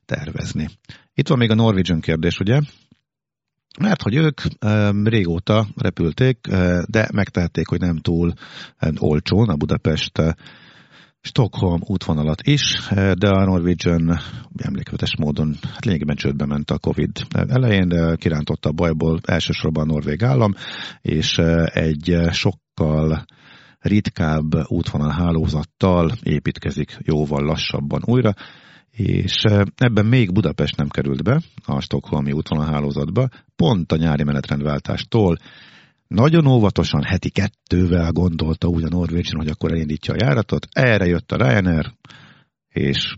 tervezni. 0.04 0.68
Itt 1.14 1.28
van 1.28 1.38
még 1.38 1.50
a 1.50 1.54
Norwegian 1.54 2.00
kérdés, 2.00 2.38
ugye? 2.38 2.60
Mert 3.80 4.02
hogy 4.02 4.14
ők 4.14 4.40
e, 4.58 4.90
régóta 5.04 5.66
repülték, 5.76 6.46
e, 6.50 6.84
de 6.88 7.08
megtehették, 7.12 7.68
hogy 7.68 7.80
nem 7.80 7.96
túl 7.96 8.32
olcsón 8.98 9.48
a 9.48 9.56
Budapest 9.56 10.36
Stockholm 11.26 11.80
útvonalat 11.86 12.42
is, 12.42 12.88
de 12.94 13.28
a 13.28 13.44
Norwegian 13.44 14.18
emlékezetes 14.56 15.16
módon 15.16 15.56
hát 15.72 15.84
lényegében 15.84 16.16
csődbe 16.16 16.46
ment 16.46 16.70
a 16.70 16.78
Covid 16.78 17.10
elején, 17.30 17.88
de 17.88 18.16
kirántotta 18.16 18.68
a 18.68 18.72
bajból 18.72 19.20
elsősorban 19.22 19.88
a 19.88 19.92
norvég 19.92 20.22
állam, 20.22 20.54
és 21.02 21.38
egy 21.64 22.16
sokkal 22.30 23.24
ritkább 23.78 24.54
útvonal 24.66 25.10
hálózattal 25.10 26.12
építkezik 26.22 26.98
jóval 27.02 27.44
lassabban 27.44 28.02
újra, 28.04 28.34
és 28.90 29.42
ebben 29.76 30.06
még 30.06 30.32
Budapest 30.32 30.76
nem 30.76 30.88
került 30.88 31.22
be 31.22 31.40
a 31.64 31.80
Stockholmi 31.80 32.32
útvonalhálózatba, 32.32 33.28
pont 33.56 33.92
a 33.92 33.96
nyári 33.96 34.24
menetrendváltástól 34.24 35.36
nagyon 36.08 36.46
óvatosan, 36.46 37.02
heti 37.02 37.30
kettővel 37.30 38.12
gondolta 38.12 38.68
úgy 38.68 38.84
a 38.84 38.88
Norvégian, 38.88 39.36
hogy 39.36 39.48
akkor 39.48 39.72
elindítja 39.72 40.14
a 40.14 40.16
járatot. 40.20 40.66
Erre 40.70 41.06
jött 41.06 41.32
a 41.32 41.36
Ryanair, 41.36 41.92
és 42.68 43.14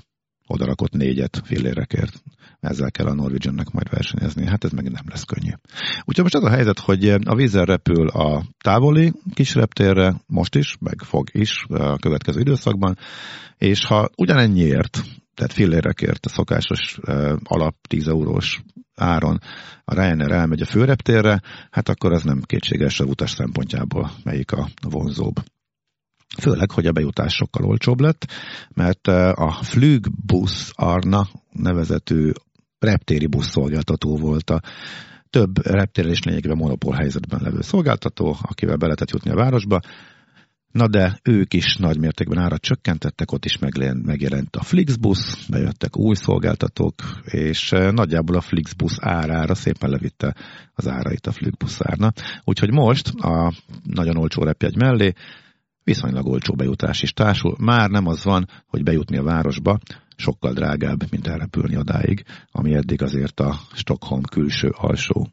odarakott 0.47 0.93
négyet 0.93 1.41
fillérekért. 1.45 2.23
Ezzel 2.61 2.91
kell 2.91 3.07
a 3.07 3.15
Norwegiannek 3.15 3.71
majd 3.71 3.91
versenyezni. 3.91 4.47
Hát 4.47 4.65
ez 4.65 4.71
meg 4.71 4.91
nem 4.91 5.05
lesz 5.09 5.25
könnyű. 5.25 5.51
Úgyhogy 6.05 6.23
most 6.23 6.35
az 6.35 6.45
a 6.45 6.51
helyzet, 6.51 6.79
hogy 6.79 7.09
a 7.09 7.35
vízzel 7.35 7.65
repül 7.65 8.09
a 8.09 8.45
távoli 8.65 9.13
kis 9.35 9.55
reptérre, 9.55 10.15
most 10.27 10.55
is, 10.55 10.77
meg 10.81 11.03
fog 11.03 11.29
is 11.33 11.65
a 11.69 11.97
következő 11.97 12.41
időszakban, 12.41 12.99
és 13.57 13.85
ha 13.85 14.09
ugyanennyiért, 14.17 15.03
tehát 15.35 15.53
fillérekért 15.53 16.27
a 16.27 16.29
szokásos 16.29 16.99
alap 17.43 17.75
10 17.89 18.09
eurós 18.09 18.63
áron 18.99 19.41
a 19.85 19.95
Ryanair 19.95 20.33
elmegy 20.33 20.61
a 20.61 20.67
főreptérre, 20.67 21.41
hát 21.71 21.89
akkor 21.89 22.13
az 22.13 22.23
nem 22.23 22.41
kétséges 22.43 23.01
a 23.01 23.05
utas 23.05 23.31
szempontjából 23.31 24.11
melyik 24.25 24.53
a 24.53 24.69
vonzóbb. 24.89 25.35
Főleg, 26.41 26.71
hogy 26.71 26.87
a 26.87 26.93
bejutás 26.93 27.35
sokkal 27.35 27.65
olcsóbb 27.65 28.01
lett, 28.01 28.27
mert 28.75 29.07
a 29.33 29.59
Flugbus 29.63 30.71
Arna 30.75 31.29
nevezetű 31.53 32.31
reptéri 32.79 33.27
buszszolgáltató 33.27 34.17
volt 34.17 34.51
a 34.51 34.61
több 35.31 35.67
reptérés 35.67 36.23
lényegében 36.23 36.57
monopól 36.57 36.95
helyzetben 36.95 37.41
levő 37.43 37.61
szolgáltató, 37.61 38.37
akivel 38.43 38.77
be 38.77 38.85
lehetett 38.85 39.11
jutni 39.11 39.31
a 39.31 39.35
városba, 39.35 39.81
Na 40.73 40.89
de 40.89 41.19
ők 41.23 41.55
is 41.55 41.77
nagy 41.77 41.99
mértékben 41.99 42.39
árat 42.39 42.61
csökkentettek, 42.61 43.33
ott 43.33 43.45
is 43.45 43.59
megjelent 44.03 44.57
a 44.57 44.63
Flixbus, 44.63 45.47
bejöttek 45.49 45.97
új 45.97 46.15
szolgáltatók, 46.15 46.95
és 47.25 47.73
eh, 47.73 47.93
nagyjából 47.93 48.37
a 48.37 48.41
Flixbus 48.41 48.97
árára 49.01 49.55
szépen 49.55 49.91
levitte 49.91 50.35
az 50.75 50.89
árait 50.89 51.27
a 51.27 51.33
Flixbus 51.33 51.81
árna. 51.81 52.13
Úgyhogy 52.45 52.73
most 52.73 53.09
a 53.09 53.53
nagyon 53.83 54.17
olcsó 54.17 54.43
repjegy 54.43 54.77
mellé 54.77 55.13
viszonylag 55.85 56.27
olcsó 56.27 56.55
bejutás 56.55 57.03
is 57.03 57.13
társul. 57.13 57.57
Már 57.59 57.91
nem 57.91 58.07
az 58.07 58.25
van, 58.25 58.49
hogy 58.67 58.83
bejutni 58.83 59.17
a 59.17 59.23
városba, 59.23 59.79
sokkal 60.17 60.53
drágább, 60.53 61.11
mint 61.11 61.27
elrepülni 61.27 61.77
odáig, 61.77 62.25
ami 62.51 62.75
eddig 62.75 63.03
azért 63.03 63.41
a 63.41 63.61
Stockholm 63.73 64.23
külső 64.23 64.69
alsó 64.69 65.29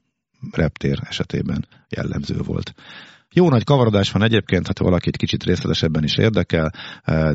reptér 0.51 0.99
esetében 1.03 1.67
jellemző 1.89 2.37
volt. 2.37 2.73
Jó 3.37 3.49
nagy 3.49 3.63
kavarodás 3.63 4.11
van 4.11 4.23
egyébként, 4.23 4.67
hát 4.67 4.79
valakit 4.79 5.17
kicsit 5.17 5.43
részletesebben 5.43 6.03
is 6.03 6.17
érdekel. 6.17 6.71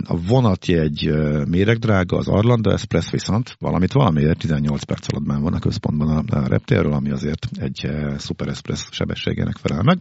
A 0.03 0.17
vonatjegy 0.27 1.11
méregdrága, 1.49 2.17
az 2.17 2.29
Arlanda 2.29 2.73
Express 2.73 3.11
viszont 3.11 3.57
valamit 3.59 3.93
valamiért 3.93 4.39
18 4.39 4.83
perc 4.83 5.13
alatt 5.13 5.27
már 5.27 5.41
van 5.41 5.55
a 5.55 5.59
központban 5.59 6.27
a 6.29 6.47
reptérről, 6.49 6.93
ami 6.93 7.11
azért 7.11 7.49
egy 7.59 7.91
Super 8.19 8.49
Express 8.49 8.87
sebességének 8.91 9.57
felel 9.57 9.83
meg. 9.83 9.99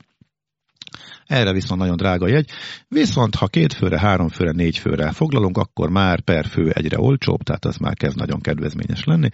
Erre 1.25 1.53
viszont 1.53 1.79
nagyon 1.79 1.97
drága 1.97 2.27
jegy. 2.27 2.49
Viszont 2.87 3.35
ha 3.35 3.47
két 3.47 3.73
főre, 3.73 3.99
három 3.99 4.27
főre, 4.27 4.51
négy 4.51 4.77
főre 4.77 5.11
foglalunk, 5.11 5.57
akkor 5.57 5.89
már 5.89 6.21
per 6.21 6.45
fő 6.45 6.69
egyre 6.69 6.99
olcsóbb, 6.99 7.41
tehát 7.41 7.65
az 7.65 7.77
már 7.77 7.93
kezd 7.95 8.17
nagyon 8.17 8.41
kedvezményes 8.41 9.03
lenni. 9.03 9.29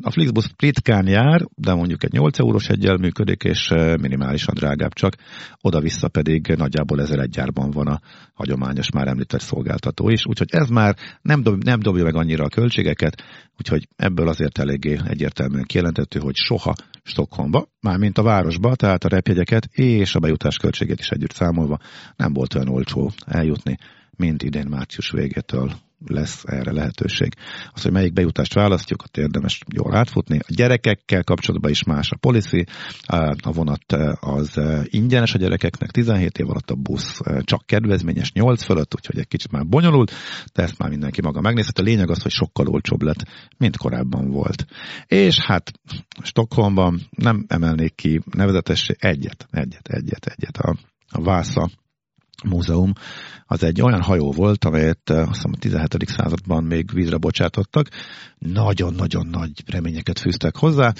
A 0.00 0.10
Flixbus 0.10 0.50
ritkán 0.56 1.06
jár, 1.06 1.46
de 1.54 1.74
mondjuk 1.74 2.04
egy 2.04 2.12
8 2.12 2.38
eurós 2.38 2.68
egyel 2.68 2.96
működik, 2.96 3.44
és 3.44 3.68
minimálisan 4.00 4.54
drágább 4.54 4.92
csak. 4.92 5.14
Oda-vissza 5.60 6.08
pedig 6.08 6.54
nagyjából 6.56 7.00
ezer 7.00 7.18
egy 7.18 7.30
gyárban 7.30 7.70
van 7.70 7.86
a 7.86 8.00
hagyományos 8.34 8.90
már 8.90 9.08
említett 9.08 9.40
szolgáltató 9.40 10.08
is. 10.08 10.26
Úgyhogy 10.26 10.48
ez 10.50 10.68
már 10.68 10.96
nem, 11.22 11.42
dob, 11.42 11.64
nem 11.64 11.80
dobja 11.80 12.04
meg 12.04 12.14
annyira 12.14 12.44
a 12.44 12.48
költségeket, 12.48 13.22
úgyhogy 13.58 13.88
ebből 13.96 14.28
azért 14.28 14.58
eléggé 14.58 14.98
egyértelműen 15.04 15.64
kijelentető, 15.64 16.18
hogy 16.18 16.36
soha 16.36 16.74
Stockholmba, 17.02 17.66
mármint 17.80 18.18
a 18.18 18.22
városba, 18.22 18.76
tehát 18.76 19.04
a 19.04 19.08
repjegyeket 19.08 19.64
és 19.72 20.14
a 20.14 20.18
bejutás 20.20 20.56
költségét 20.56 20.98
is 20.98 21.10
együtt 21.10 21.32
számolva 21.32 21.78
nem 22.16 22.32
volt 22.32 22.54
olyan 22.54 22.68
olcsó 22.68 23.10
eljutni, 23.26 23.78
mint 24.20 24.42
idén 24.42 24.66
március 24.68 25.10
végétől 25.10 25.72
lesz 26.06 26.44
erre 26.46 26.72
lehetőség. 26.72 27.34
Az, 27.72 27.82
hogy 27.82 27.92
melyik 27.92 28.12
bejutást 28.12 28.54
választjuk, 28.54 29.02
ott 29.02 29.16
érdemes 29.16 29.60
jól 29.74 29.96
átfutni. 29.96 30.38
A 30.38 30.52
gyerekekkel 30.54 31.24
kapcsolatban 31.24 31.70
is 31.70 31.84
más 31.84 32.10
a 32.10 32.16
policy. 32.16 32.64
A 33.36 33.52
vonat 33.52 33.92
az 34.20 34.60
ingyenes 34.84 35.34
a 35.34 35.38
gyerekeknek, 35.38 35.90
17 35.90 36.38
év 36.38 36.50
alatt 36.50 36.70
a 36.70 36.74
busz 36.74 37.20
csak 37.40 37.66
kedvezményes 37.66 38.32
8 38.32 38.62
fölött, 38.62 38.94
úgyhogy 38.94 39.18
egy 39.18 39.28
kicsit 39.28 39.50
már 39.50 39.66
bonyolult, 39.66 40.12
de 40.54 40.62
ezt 40.62 40.78
már 40.78 40.90
mindenki 40.90 41.20
maga 41.22 41.40
megnézhet. 41.40 41.78
A 41.78 41.82
lényeg 41.82 42.10
az, 42.10 42.22
hogy 42.22 42.32
sokkal 42.32 42.66
olcsóbb 42.66 43.02
lett, 43.02 43.24
mint 43.58 43.76
korábban 43.76 44.30
volt. 44.30 44.64
És 45.06 45.38
hát 45.38 45.72
Stockholmban 46.22 47.00
nem 47.10 47.44
emelnék 47.48 47.94
ki 47.94 48.20
nevezetessé 48.30 48.94
egyet, 48.98 49.46
egyet, 49.50 49.88
egyet, 49.88 50.26
egyet. 50.26 50.56
A, 50.56 50.76
a 51.08 51.22
Vásza 51.22 51.70
múzeum, 52.44 52.92
az 53.52 53.62
egy 53.62 53.82
olyan 53.82 54.02
hajó 54.02 54.32
volt, 54.32 54.64
amelyet 54.64 55.10
eh, 55.10 55.18
azt 55.18 55.34
hiszem 55.34 55.50
a 55.54 55.58
17. 55.58 56.08
században 56.08 56.64
még 56.64 56.90
vízre 56.92 57.16
bocsátottak. 57.16 57.88
Nagyon-nagyon 58.38 59.26
nagy 59.26 59.50
reményeket 59.66 60.18
fűztek 60.18 60.56
hozzá. 60.56 60.92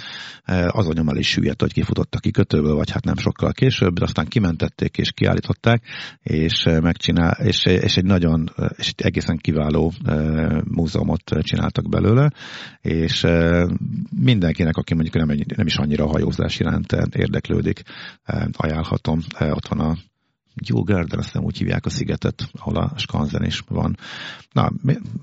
Eh, 0.44 0.76
azon 0.76 0.92
nyom 0.96 1.08
el 1.08 1.16
is 1.16 1.28
süllyedt, 1.28 1.60
hogy 1.60 1.72
kifutott 1.72 2.14
a 2.14 2.18
kikötőből, 2.18 2.74
vagy 2.74 2.90
hát 2.90 3.04
nem 3.04 3.16
sokkal 3.16 3.52
később, 3.52 3.98
de 3.98 4.04
aztán 4.04 4.26
kimentették 4.26 4.98
és 4.98 5.12
kiállították, 5.12 5.82
és 6.22 6.64
eh, 6.64 6.80
megcsinál, 6.80 7.32
és, 7.44 7.64
és 7.64 7.96
egy 7.96 8.04
nagyon, 8.04 8.50
és 8.76 8.88
egy 8.88 9.06
egészen 9.06 9.36
kiváló 9.36 9.92
múzeumot 10.64 11.22
csináltak 11.40 11.88
belőle, 11.88 12.30
és 12.80 13.26
mindenkinek, 14.16 14.76
aki 14.76 14.94
mondjuk 14.94 15.14
nem, 15.14 15.36
nem 15.56 15.66
is 15.66 15.76
annyira 15.76 16.06
hajózás 16.06 16.58
iránt 16.58 16.92
érdeklődik, 17.12 17.82
ajánlhatom. 18.52 19.20
Ott 19.38 19.68
van 19.68 19.80
a 19.80 19.96
Djurgården, 20.54 21.18
azt 21.18 21.34
nem 21.34 21.44
úgy 21.44 21.58
hívják 21.58 21.86
a 21.86 21.90
szigetet, 21.90 22.50
ahol 22.52 22.76
a 22.76 22.92
skanzen 22.96 23.44
is 23.44 23.62
van. 23.68 23.96
Na, 24.52 24.72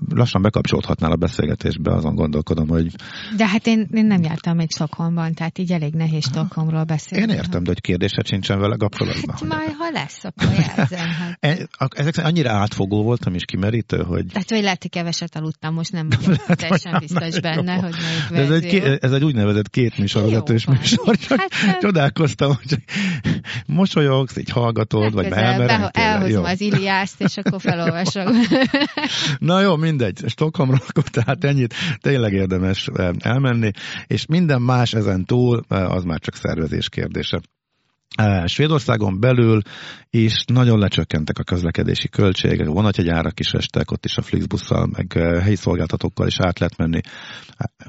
lassan 0.08 0.42
bekapcsolódhatnál 0.42 1.12
a 1.12 1.16
beszélgetésbe, 1.16 1.92
azon 1.94 2.14
gondolkodom, 2.14 2.68
hogy... 2.68 2.94
De 3.36 3.46
hát 3.46 3.66
én, 3.66 3.88
én 3.92 4.06
nem 4.06 4.22
jártam 4.22 4.56
még 4.56 4.70
Stockholmban, 4.70 5.34
tehát 5.34 5.58
így 5.58 5.72
elég 5.72 5.94
nehéz 5.94 6.24
Stockholmról 6.24 6.84
beszélni. 6.84 7.32
Én 7.32 7.38
értem, 7.38 7.62
de 7.62 7.68
hogy 7.68 7.80
kérdésed 7.80 8.26
sincsen 8.26 8.58
vele 8.58 8.76
kapcsolatban. 8.76 9.36
Hát 9.40 9.48
majd, 9.48 9.76
ha 9.78 9.90
lesz, 9.90 10.24
akkor 10.24 10.52
jelzem. 10.52 11.08
Hát. 11.08 11.36
E, 11.48 11.68
ezek 11.96 12.16
annyira 12.16 12.50
átfogó 12.50 13.02
voltam 13.02 13.34
és 13.34 13.44
kimerítő, 13.44 14.02
hogy... 14.02 14.26
Tehát, 14.26 14.50
hogy 14.50 14.62
lehet, 14.62 14.82
hogy 14.82 14.90
keveset 14.90 15.36
aludtam, 15.36 15.74
most 15.74 15.92
nem 15.92 16.08
vagyok 16.24 16.44
teljesen 16.44 16.96
biztos 16.98 17.40
benne, 17.40 17.74
jó. 17.74 17.80
hogy 17.80 17.94
melyik 18.30 18.48
ez 18.48 18.50
egy, 18.50 18.98
ez 19.00 19.12
egy 19.12 19.24
úgynevezett 19.24 19.70
két 19.70 19.98
műsorvezetős 19.98 20.66
műsor, 20.66 21.16
csak 21.16 21.40
hát, 21.50 21.78
csodálkoztam, 21.80 22.54
hogy 22.54 22.78
mosolyogsz, 23.78 24.36
így 24.36 24.50
hallgatod, 24.50 25.14
vagy 25.22 25.32
elmerem. 25.32 25.88
elhozom 25.92 26.44
az 26.44 26.60
Iliászt, 26.60 27.20
és 27.20 27.36
akkor 27.36 27.60
felolvasom. 27.60 28.26
Na 29.38 29.60
jó, 29.60 29.76
mindegy. 29.76 30.22
Stockholmról 30.26 30.80
akkor 30.88 31.02
tehát 31.04 31.44
ennyit 31.44 31.74
tényleg 32.00 32.32
érdemes 32.32 32.88
eh, 32.94 33.08
elmenni, 33.18 33.70
és 34.06 34.26
minden 34.26 34.62
más 34.62 34.92
ezen 34.92 35.24
túl, 35.24 35.64
eh, 35.68 35.94
az 35.94 36.04
már 36.04 36.18
csak 36.18 36.34
szervezés 36.34 36.88
kérdése. 36.88 37.40
Svédországon 38.44 39.20
belül 39.20 39.60
is 40.10 40.44
nagyon 40.46 40.78
lecsökkentek 40.78 41.38
a 41.38 41.42
közlekedési 41.42 42.08
költségek, 42.08 42.66
vonatjegyárak 42.66 43.40
is 43.40 43.52
estek, 43.52 43.90
ott 43.90 44.04
is 44.04 44.16
a 44.16 44.22
Flixbusszal, 44.22 44.86
meg 44.86 45.12
helyi 45.42 45.56
szolgáltatókkal 45.56 46.26
is 46.26 46.40
át 46.40 46.58
lehet 46.58 46.76
menni. 46.76 47.00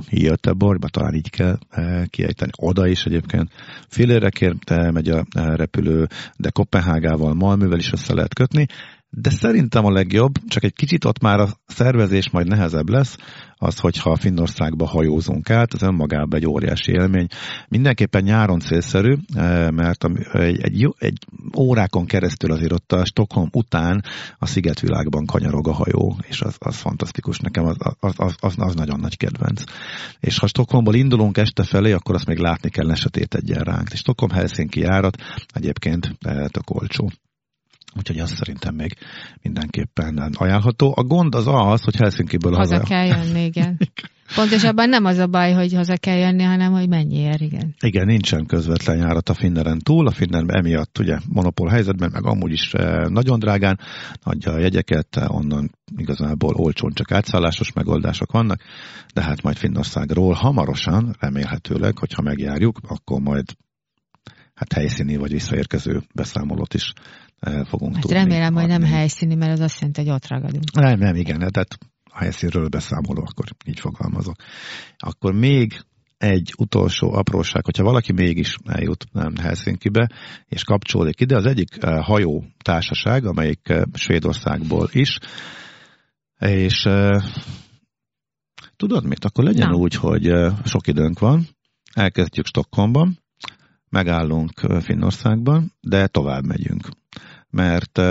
Göteborgba 0.09 0.88
talán 0.88 1.13
így 1.13 1.29
kell 1.29 1.57
kiejteni, 2.05 2.51
oda 2.57 2.87
is 2.87 3.03
egyébként. 3.03 3.51
Félérekért 3.87 4.91
megy 4.91 5.09
a 5.09 5.25
repülő, 5.33 6.07
de 6.37 6.50
Kopenhágával, 6.50 7.33
Malművel 7.33 7.79
is 7.79 7.91
össze 7.91 8.13
lehet 8.13 8.33
kötni 8.33 8.65
de 9.09 9.29
szerintem 9.29 9.85
a 9.85 9.91
legjobb, 9.91 10.33
csak 10.48 10.63
egy 10.63 10.74
kicsit 10.74 11.05
ott 11.05 11.22
már 11.22 11.39
a 11.39 11.50
szervezés 11.67 12.29
majd 12.29 12.48
nehezebb 12.48 12.89
lesz, 12.89 13.17
az, 13.61 13.79
hogyha 13.79 14.15
Finnországba 14.15 14.85
hajózunk 14.85 15.50
át, 15.50 15.74
az 15.74 15.81
önmagában 15.81 16.39
egy 16.39 16.48
óriási 16.48 16.91
élmény. 16.91 17.27
Mindenképpen 17.67 18.24
nyáron 18.24 18.59
célszerű, 18.59 19.15
eh, 19.33 19.72
mert 19.72 20.03
egy, 20.33 20.61
egy, 20.61 20.93
egy 20.98 21.17
órákon 21.57 22.05
keresztül 22.05 22.51
azért 22.51 22.72
ott 22.72 22.91
a 22.91 23.05
Stockholm 23.05 23.50
után 23.51 24.03
a 24.37 24.45
szigetvilágban 24.45 25.25
kanyarog 25.25 25.67
a 25.67 25.74
hajó, 25.74 26.17
és 26.27 26.41
az, 26.41 26.55
az 26.59 26.75
fantasztikus. 26.75 27.39
Nekem 27.39 27.65
az, 27.65 27.75
az, 28.00 28.35
az, 28.39 28.55
az, 28.57 28.75
nagyon 28.75 29.00
nagy 29.00 29.17
kedvenc. 29.17 29.63
És 30.19 30.37
ha 30.37 30.48
Stockholmból 30.48 30.95
indulunk 30.95 31.37
este 31.37 31.63
felé, 31.63 31.91
akkor 31.91 32.15
azt 32.15 32.27
még 32.27 32.37
látni 32.37 32.69
kell, 32.69 32.85
ne 32.85 32.95
sötét 32.95 33.33
egyen 33.33 33.63
ránk. 33.63 33.89
És 33.91 34.00
Stockholm-Helsinki 34.00 34.79
járat 34.79 35.17
egyébként 35.53 36.17
eh, 36.19 36.48
tök 36.48 36.69
olcsó. 36.69 37.11
Úgyhogy 37.97 38.19
azt 38.19 38.35
szerintem 38.35 38.75
még 38.75 38.97
mindenképpen 39.41 40.17
ajánlható. 40.33 40.93
A 40.95 41.03
gond 41.03 41.35
az 41.35 41.47
az, 41.47 41.83
hogy 41.83 41.95
Helsinki-ből 41.95 42.55
haza, 42.55 42.75
haza 42.75 42.87
kell 42.87 43.05
jönni, 43.05 43.43
igen. 43.51 43.77
Pontosabban 44.35 44.89
nem 44.89 45.05
az 45.05 45.17
a 45.17 45.27
baj, 45.27 45.53
hogy 45.53 45.73
haza 45.73 45.97
kell 45.97 46.17
jönni, 46.17 46.43
hanem 46.43 46.71
hogy 46.71 46.87
mennyiért, 46.87 47.41
igen. 47.41 47.75
Igen, 47.79 48.05
nincsen 48.05 48.45
közvetlen 48.45 48.97
járat 48.97 49.29
a 49.29 49.33
Finneren 49.33 49.79
túl, 49.79 50.07
a 50.07 50.11
Finner 50.11 50.43
emiatt 50.47 50.99
ugye 50.99 51.17
monopól 51.27 51.69
helyzetben, 51.69 52.09
meg 52.13 52.25
amúgy 52.25 52.51
is 52.51 52.73
eh, 52.73 53.05
nagyon 53.05 53.39
drágán 53.39 53.79
adja 54.23 54.51
a 54.51 54.59
jegyeket, 54.59 55.07
eh, 55.15 55.35
onnan 55.35 55.71
igazából 55.97 56.53
olcsón 56.53 56.91
csak 56.93 57.11
átszállásos 57.11 57.73
megoldások 57.73 58.31
vannak, 58.31 58.61
de 59.13 59.23
hát 59.23 59.41
majd 59.41 59.57
Finnországról 59.57 60.33
hamarosan, 60.33 61.15
remélhetőleg, 61.19 61.97
hogyha 61.97 62.21
megjárjuk, 62.21 62.79
akkor 62.87 63.19
majd 63.21 63.45
hát 64.53 64.73
helyszíni 64.73 65.15
vagy 65.15 65.31
visszaérkező 65.31 66.01
beszámolót 66.13 66.73
is 66.73 66.93
fogunk 67.39 67.93
hát 67.93 68.01
tudni. 68.01 68.17
Remélem, 68.17 68.55
adni. 68.55 68.59
hogy 68.59 68.79
nem 68.79 68.89
helyszíni, 68.89 69.35
mert 69.35 69.51
az 69.51 69.59
azt 69.59 69.79
jelenti, 69.79 70.01
hogy 70.01 70.09
ott 70.09 70.27
ragadunk. 70.27 70.71
Nem, 70.71 70.99
nem, 70.99 71.15
igen, 71.15 71.37
tehát 71.37 71.77
a 72.03 72.17
helyszínről 72.17 72.67
beszámoló, 72.67 73.21
akkor 73.21 73.45
így 73.65 73.79
fogalmazok. 73.79 74.35
Akkor 74.97 75.33
még 75.33 75.83
egy 76.19 76.53
utolsó 76.57 77.13
apróság, 77.13 77.65
hogyha 77.65 77.83
valaki 77.83 78.11
mégis 78.11 78.57
eljut 78.65 79.05
nem 79.11 79.35
Helsinki-be, 79.35 80.09
és 80.45 80.63
kapcsolódik 80.63 81.21
ide, 81.21 81.35
az 81.35 81.45
egyik 81.45 81.77
eh, 81.79 82.03
hajó 82.03 82.43
társaság, 82.63 83.25
amelyik 83.25 83.69
eh, 83.69 83.81
Svédországból 83.93 84.89
is, 84.91 85.17
és 86.39 86.85
eh, 86.85 87.23
tudod 88.75 89.05
mit, 89.05 89.25
akkor 89.25 89.43
legyen 89.43 89.69
Na. 89.69 89.75
úgy, 89.75 89.93
hogy 89.95 90.31
sok 90.63 90.87
időnk 90.87 91.19
van, 91.19 91.47
elkezdjük 91.93 92.45
Stockholmban, 92.45 93.19
megállunk 93.89 94.81
Finnországban, 94.81 95.73
de 95.81 96.07
tovább 96.07 96.45
megyünk 96.45 96.87
mert 97.50 98.01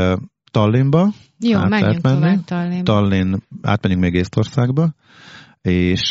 Tallinnba 0.51 1.12
Jó, 1.38 1.59
át 1.59 1.68
menjünk 1.68 2.05
lehet 2.05 2.20
menni. 2.20 2.40
Tallinnba. 2.44 2.92
Tallinn, 2.92 3.35
átmenjünk 3.62 4.05
még 4.05 4.14
Észtországba, 4.14 4.94
és 5.62 6.11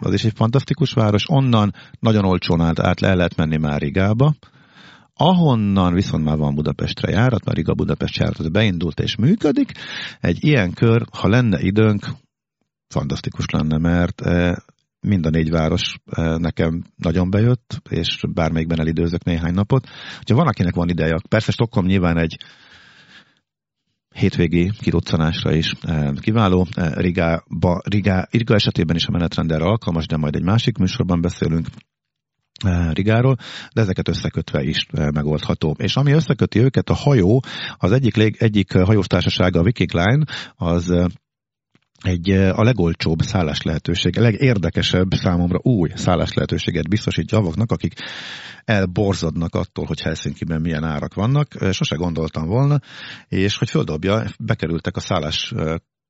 az 0.00 0.12
is 0.12 0.24
egy 0.24 0.32
fantasztikus 0.34 0.92
város, 0.92 1.24
onnan 1.28 1.74
nagyon 2.00 2.24
olcsón 2.24 2.60
át, 2.60 2.80
át 2.80 3.00
le 3.00 3.14
lehet 3.14 3.36
menni 3.36 3.56
már 3.56 3.80
Rigába, 3.80 4.34
ahonnan 5.14 5.94
viszont 5.94 6.24
már 6.24 6.36
van 6.36 6.54
Budapestre 6.54 7.10
járat, 7.10 7.44
már 7.44 7.54
Riga 7.54 7.74
Budapest 7.74 8.16
járat 8.16 8.38
az 8.38 8.48
beindult 8.48 9.00
és 9.00 9.16
működik. 9.16 9.72
Egy 10.20 10.44
ilyen 10.44 10.72
kör, 10.72 11.06
ha 11.12 11.28
lenne 11.28 11.60
időnk, 11.60 12.06
fantasztikus 12.88 13.46
lenne, 13.50 13.78
mert 13.78 14.22
mind 15.06 15.26
a 15.26 15.30
négy 15.30 15.50
város 15.50 15.96
eh, 16.04 16.36
nekem 16.36 16.82
nagyon 16.96 17.30
bejött, 17.30 17.82
és 17.90 18.20
bármelyikben 18.34 18.80
elidőzök 18.80 19.24
néhány 19.24 19.54
napot. 19.54 19.88
Ha 20.26 20.34
van, 20.34 20.46
akinek 20.46 20.74
van 20.74 20.88
ideje, 20.88 21.16
persze 21.28 21.52
Stockholm 21.52 21.86
nyilván 21.86 22.18
egy 22.18 22.36
hétvégi 24.14 24.70
kiruccanásra 24.78 25.52
is 25.52 25.72
eh, 25.82 26.10
kiváló. 26.20 26.66
Eh, 26.74 26.92
Rigába, 26.94 27.80
Riga, 27.84 28.26
Riga 28.30 28.54
esetében 28.54 28.96
is 28.96 29.06
a 29.06 29.10
menetrend 29.10 29.52
erre 29.52 29.64
alkalmas, 29.64 30.06
de 30.06 30.16
majd 30.16 30.34
egy 30.34 30.44
másik 30.44 30.78
műsorban 30.78 31.20
beszélünk. 31.20 31.66
Rigáról, 32.92 33.36
de 33.74 33.80
ezeket 33.80 34.08
összekötve 34.08 34.62
is 34.62 34.86
megoldható. 34.90 35.76
És 35.78 35.96
ami 35.96 36.12
összeköti 36.12 36.58
őket, 36.58 36.88
a 36.88 36.94
hajó, 36.94 37.42
az 37.76 37.92
egyik, 37.92 38.16
egyik 38.42 38.72
hajóstársasága, 38.72 39.60
a 39.60 39.62
Viking 39.62 39.92
Line, 39.92 40.24
az 40.54 40.92
egy 42.00 42.30
a 42.30 42.62
legolcsóbb 42.62 43.20
szállás 43.20 43.62
lehetőség, 43.62 44.18
a 44.18 44.22
legérdekesebb 44.22 45.12
számomra 45.12 45.58
új 45.62 45.90
szállás 45.94 46.32
lehetőséget 46.32 46.88
biztosít 46.88 47.30
javaknak, 47.30 47.70
akik 47.70 47.94
elborzadnak 48.64 49.54
attól, 49.54 49.84
hogy 49.84 50.00
Helsinki-ben 50.00 50.60
milyen 50.60 50.84
árak 50.84 51.14
vannak. 51.14 51.52
Sose 51.70 51.96
gondoltam 51.96 52.46
volna, 52.46 52.80
és 53.28 53.58
hogy 53.58 53.70
földobja, 53.70 54.24
bekerültek 54.38 54.96
a 54.96 55.00
szállás 55.00 55.54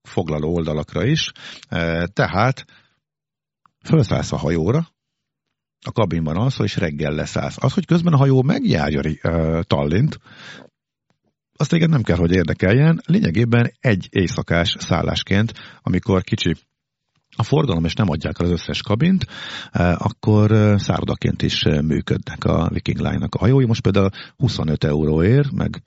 foglaló 0.03 0.55
oldalakra 0.55 1.05
is, 1.05 1.33
tehát 2.12 2.64
felszállsz 3.79 4.33
a 4.33 4.37
hajóra, 4.37 4.88
a 5.87 5.92
kabinban 5.92 6.37
alszol, 6.37 6.66
és 6.66 6.77
reggel 6.77 7.12
leszállsz. 7.12 7.64
Az, 7.64 7.72
hogy 7.72 7.87
közben 7.87 8.12
a 8.12 8.16
hajó 8.16 8.42
megjárja 8.42 9.01
uh, 9.01 9.61
Tallint, 9.62 10.18
azt 11.57 11.71
téged 11.71 11.88
nem 11.88 12.03
kell, 12.03 12.16
hogy 12.16 12.33
érdekeljen. 12.33 13.01
Lényegében 13.07 13.73
egy 13.81 14.07
éjszakás 14.11 14.77
szállásként, 14.79 15.53
amikor 15.83 16.23
kicsi 16.23 16.55
a 17.38 17.42
forgalom, 17.42 17.85
és 17.85 17.95
nem 17.95 18.11
adják 18.11 18.38
el 18.38 18.47
az 18.47 18.53
összes 18.53 18.83
kabint, 18.83 19.27
akkor 19.97 20.75
szállodaként 20.79 21.42
is 21.42 21.64
működnek 21.64 22.45
a 22.45 22.69
Viking 22.73 22.99
Line-nak 22.99 23.35
a 23.35 23.38
hajói. 23.38 23.64
Most 23.64 23.81
például 23.81 24.11
25 24.37 24.85
euró 24.85 25.23
ér, 25.23 25.47
meg 25.53 25.83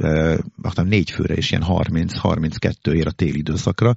aztán 0.61 0.87
négy 0.87 1.11
főre 1.11 1.33
is 1.35 1.51
ilyen 1.51 1.63
30-32 1.67 2.93
ér 2.93 3.07
a 3.07 3.11
téli 3.11 3.37
időszakra 3.37 3.93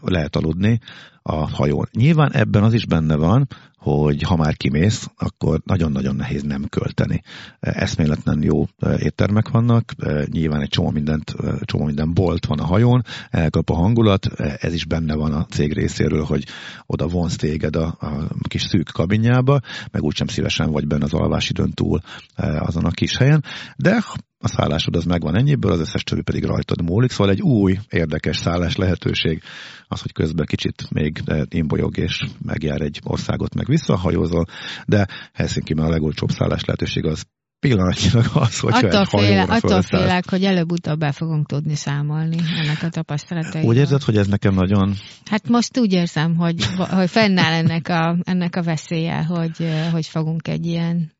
lehet 0.00 0.36
aludni 0.36 0.80
a 1.22 1.50
hajón. 1.50 1.88
Nyilván 1.92 2.32
ebben 2.32 2.62
az 2.62 2.72
is 2.72 2.86
benne 2.86 3.16
van, 3.16 3.46
hogy 3.84 4.22
ha 4.22 4.36
már 4.36 4.56
kimész, 4.56 5.10
akkor 5.16 5.60
nagyon-nagyon 5.64 6.16
nehéz 6.16 6.42
nem 6.42 6.64
költeni. 6.68 7.22
Eszméletlen 7.60 8.42
jó 8.42 8.66
éttermek 8.98 9.48
vannak, 9.48 9.92
nyilván 10.26 10.60
egy 10.60 10.68
csomó, 10.68 10.90
mindent, 10.90 11.34
csomó 11.60 11.84
minden 11.84 12.14
bolt 12.14 12.46
van 12.46 12.58
a 12.58 12.64
hajón, 12.64 13.02
elkap 13.30 13.70
a 13.70 13.74
hangulat, 13.74 14.26
ez 14.36 14.74
is 14.74 14.84
benne 14.84 15.14
van 15.14 15.32
a 15.32 15.46
cég 15.46 15.72
részéről, 15.72 16.24
hogy 16.24 16.44
oda 16.86 17.06
vonz 17.06 17.36
téged 17.36 17.76
a, 17.76 17.96
a 18.00 18.28
kis 18.48 18.62
szűk 18.62 18.88
kabinjába, 18.92 19.60
meg 19.90 20.02
úgysem 20.02 20.26
szívesen 20.26 20.70
vagy 20.70 20.86
benne 20.86 21.04
az 21.04 21.12
alvásidőn 21.12 21.70
túl 21.70 22.00
azon 22.36 22.84
a 22.84 22.90
kis 22.90 23.16
helyen, 23.16 23.44
de 23.76 24.02
a 24.44 24.48
szállásod 24.48 24.96
az 24.96 25.04
megvan 25.04 25.36
ennyiből, 25.36 25.72
az 25.72 25.80
összes 25.80 26.02
többi 26.02 26.22
pedig 26.22 26.44
rajtad 26.44 26.82
múlik, 26.82 27.10
szóval 27.10 27.32
egy 27.32 27.42
új, 27.42 27.78
érdekes 27.90 28.36
szállás 28.36 28.76
lehetőség 28.76 29.42
az, 29.88 30.00
hogy 30.00 30.12
közben 30.12 30.46
kicsit 30.46 30.90
még 30.90 31.22
imbolyog 31.48 31.96
és 31.96 32.20
megjár 32.42 32.80
egy 32.80 33.00
országot, 33.04 33.54
meg 33.54 33.66
visszahajózol, 33.66 34.44
de 34.86 35.06
Helsinki-ben 35.32 35.84
a 35.84 35.88
legolcsóbb 35.88 36.30
szállás 36.30 36.64
lehetőség 36.64 37.04
az 37.04 37.24
pillanatnyilag 37.58 38.24
az, 38.34 38.58
hogy 38.58 38.72
attól, 38.72 39.04
féle, 39.04 39.42
attól 39.42 39.82
félek, 39.82 40.30
hogy 40.30 40.44
előbb-utóbb 40.44 40.98
be 40.98 41.12
fogunk 41.12 41.46
tudni 41.46 41.74
számolni 41.74 42.36
ennek 42.56 42.82
a 42.82 42.88
tapasztalataival. 42.88 43.70
Úgy 43.70 43.76
érzed, 43.76 44.02
hogy 44.02 44.16
ez 44.16 44.26
nekem 44.26 44.54
nagyon... 44.54 44.94
Hát 45.24 45.48
most 45.48 45.78
úgy 45.78 45.92
érzem, 45.92 46.36
hogy, 46.36 46.64
hogy 46.76 47.10
fennáll 47.10 47.52
ennek 47.52 47.88
a, 47.88 48.16
ennek 48.22 48.56
a 48.56 48.62
veszélye, 48.62 49.24
hogy, 49.24 49.68
hogy 49.92 50.06
fogunk 50.06 50.48
egy 50.48 50.66
ilyen 50.66 51.13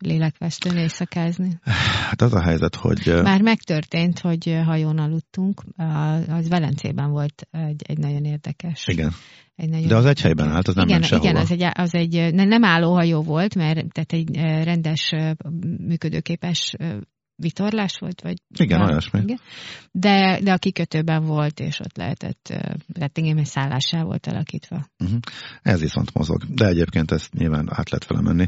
lélekvesztőn 0.00 0.76
éjszakázni? 0.76 1.58
Hát 2.08 2.22
az 2.22 2.34
a 2.34 2.42
helyzet, 2.42 2.74
hogy... 2.74 3.20
Már 3.22 3.42
megtörtént, 3.42 4.18
hogy 4.18 4.60
hajón 4.64 4.98
aludtunk, 4.98 5.62
az 6.28 6.48
Velencében 6.48 7.10
volt 7.10 7.48
egy, 7.50 7.82
egy 7.86 7.98
nagyon 7.98 8.24
érdekes. 8.24 8.86
Igen. 8.86 9.12
Egy 9.54 9.68
nagyon 9.68 9.88
De 9.88 9.96
az 9.96 10.04
egy 10.04 10.20
helyben 10.20 10.48
állt, 10.48 10.68
az 10.68 10.74
nem 10.74 10.88
igen, 10.88 11.00
ment 11.00 11.24
Igen, 11.24 11.36
az 11.36 11.50
egy, 11.50 11.66
az 11.72 11.94
egy 11.94 12.34
nem 12.34 12.64
álló 12.64 12.92
hajó 12.92 13.22
volt, 13.22 13.54
mert 13.54 13.92
tehát 13.92 14.12
egy 14.12 14.36
rendes, 14.64 15.14
működőképes 15.86 16.76
vitorlás 17.40 17.98
volt, 17.98 18.20
vagy... 18.20 18.36
Igen, 18.58 18.80
olyasmi. 18.80 19.20
Igen. 19.20 19.40
De, 19.92 20.40
de 20.42 20.52
a 20.52 20.58
kikötőben 20.58 21.24
volt, 21.24 21.60
és 21.60 21.80
ott 21.80 21.96
lehetett, 21.96 22.42
tehát 22.92 23.18
igen, 23.18 23.38
egy 23.38 23.46
szállásá 23.46 24.02
volt 24.02 24.26
alakítva. 24.26 24.86
Uh-huh. 24.98 25.18
Ez 25.62 25.80
viszont 25.80 26.14
mozog, 26.14 26.44
de 26.44 26.66
egyébként 26.66 27.10
ezt 27.10 27.32
nyilván 27.32 27.68
át 27.70 27.90
lehet 27.90 28.06
vele 28.06 28.20
menni. 28.20 28.46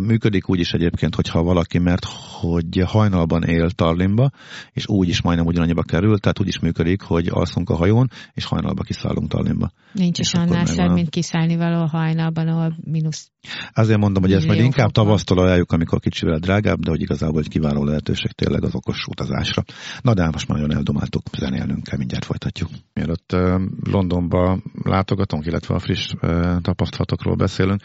Működik 0.00 0.48
úgy 0.48 0.60
is 0.60 0.72
egyébként, 0.72 1.14
hogyha 1.14 1.42
valaki, 1.42 1.78
mert 1.78 2.04
hogy 2.40 2.82
hajnalban 2.86 3.42
él 3.42 3.70
Tarlimba, 3.70 4.30
és 4.72 4.88
úgy 4.88 5.08
is 5.08 5.22
majdnem 5.22 5.46
ugyanannyiba 5.46 5.82
kerül, 5.82 6.18
tehát 6.18 6.40
úgy 6.40 6.48
is 6.48 6.58
működik, 6.58 7.02
hogy 7.02 7.28
alszunk 7.30 7.70
a 7.70 7.76
hajón, 7.76 8.10
és 8.32 8.44
hajnalba 8.44 8.82
kiszállunk 8.82 9.28
Tarlimba. 9.28 9.70
Nincs 9.92 10.18
is 10.18 10.32
annál 10.32 10.66
szebb, 10.66 10.92
mint 10.92 11.08
kiszállni 11.08 11.56
való 11.56 11.84
hajnalban, 11.84 12.48
ahol 12.48 12.76
mínusz. 12.84 13.30
Azért 13.72 13.98
mondom, 13.98 14.22
hogy 14.22 14.32
ezt 14.32 14.46
majd 14.46 14.60
inkább 14.60 14.90
tavasztól 14.90 15.38
ajánljuk, 15.38 15.72
amikor 15.72 16.00
kicsivel 16.00 16.38
drágább, 16.38 16.78
de 16.78 16.90
hogy 16.90 17.00
igazából 17.00 17.40
egy 17.40 17.48
kiváló 17.48 17.84
lehetőség 17.84 18.32
tényleg 18.32 18.64
az 18.64 18.74
okos 18.74 19.06
utazásra. 19.06 19.62
Na 20.00 20.14
de 20.14 20.30
most 20.32 20.48
már 20.48 20.58
nagyon 20.58 20.76
eldomáltuk, 20.76 21.22
zenélnünk 21.38 21.82
kell, 21.82 21.98
mindjárt 21.98 22.24
folytatjuk. 22.24 22.68
Mielőtt 22.92 23.32
uh, 23.32 23.60
Londonba 23.90 24.58
látogatunk, 24.82 25.46
illetve 25.46 25.74
a 25.74 25.78
friss 25.78 26.12
uh, 26.12 26.60
tapasztalatokról 26.60 27.34
beszélünk, 27.34 27.80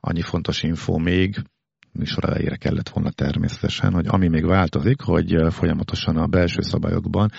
annyi 0.00 0.22
fontos 0.22 0.62
info 0.62 0.98
még, 0.98 1.42
műsor 1.92 2.24
elejére 2.24 2.56
kellett 2.56 2.88
volna 2.88 3.10
természetesen, 3.10 3.92
hogy 3.92 4.06
ami 4.08 4.28
még 4.28 4.44
változik, 4.44 5.00
hogy 5.00 5.36
folyamatosan 5.50 6.16
a 6.16 6.26
belső 6.26 6.60
szabályokban 6.62 7.30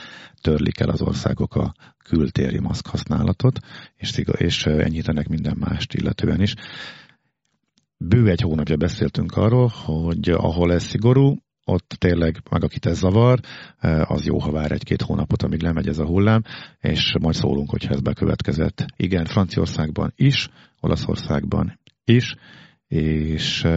törlik 0.42 0.80
el 0.80 0.90
az 0.90 1.02
országok 1.02 1.56
a 1.56 1.74
kültéri 2.04 2.60
maszk 2.60 2.88
használatot, 2.88 3.60
és, 3.96 4.22
és 4.38 4.66
enyhítenek 4.66 5.28
minden 5.28 5.58
mást 5.60 5.94
illetően 5.94 6.42
is. 6.42 6.54
Bő 7.98 8.30
egy 8.30 8.42
hónapja 8.42 8.76
beszéltünk 8.76 9.32
arról, 9.32 9.68
hogy 9.68 10.30
ahol 10.30 10.74
ez 10.74 10.84
szigorú, 10.84 11.36
ott 11.66 11.96
tényleg, 11.98 12.42
meg 12.50 12.64
akit 12.64 12.86
ez 12.86 12.98
zavar, 12.98 13.40
az 14.04 14.26
jó, 14.26 14.40
ha 14.40 14.52
vár 14.52 14.72
egy-két 14.72 15.02
hónapot, 15.02 15.44
amíg 15.44 15.62
lemegy 15.62 15.88
ez 15.88 16.00
a 16.00 16.06
hullám, 16.06 16.44
és 16.80 17.16
majd 17.22 17.36
szólunk, 17.36 17.70
hogyha 17.70 17.94
ez 17.94 18.02
bekövetkezett. 18.02 18.86
Igen, 18.96 19.26
Franciaországban 19.26 20.14
is, 20.16 20.50
Olaszországban 20.80 21.80
is, 22.06 22.36
és 22.88 23.68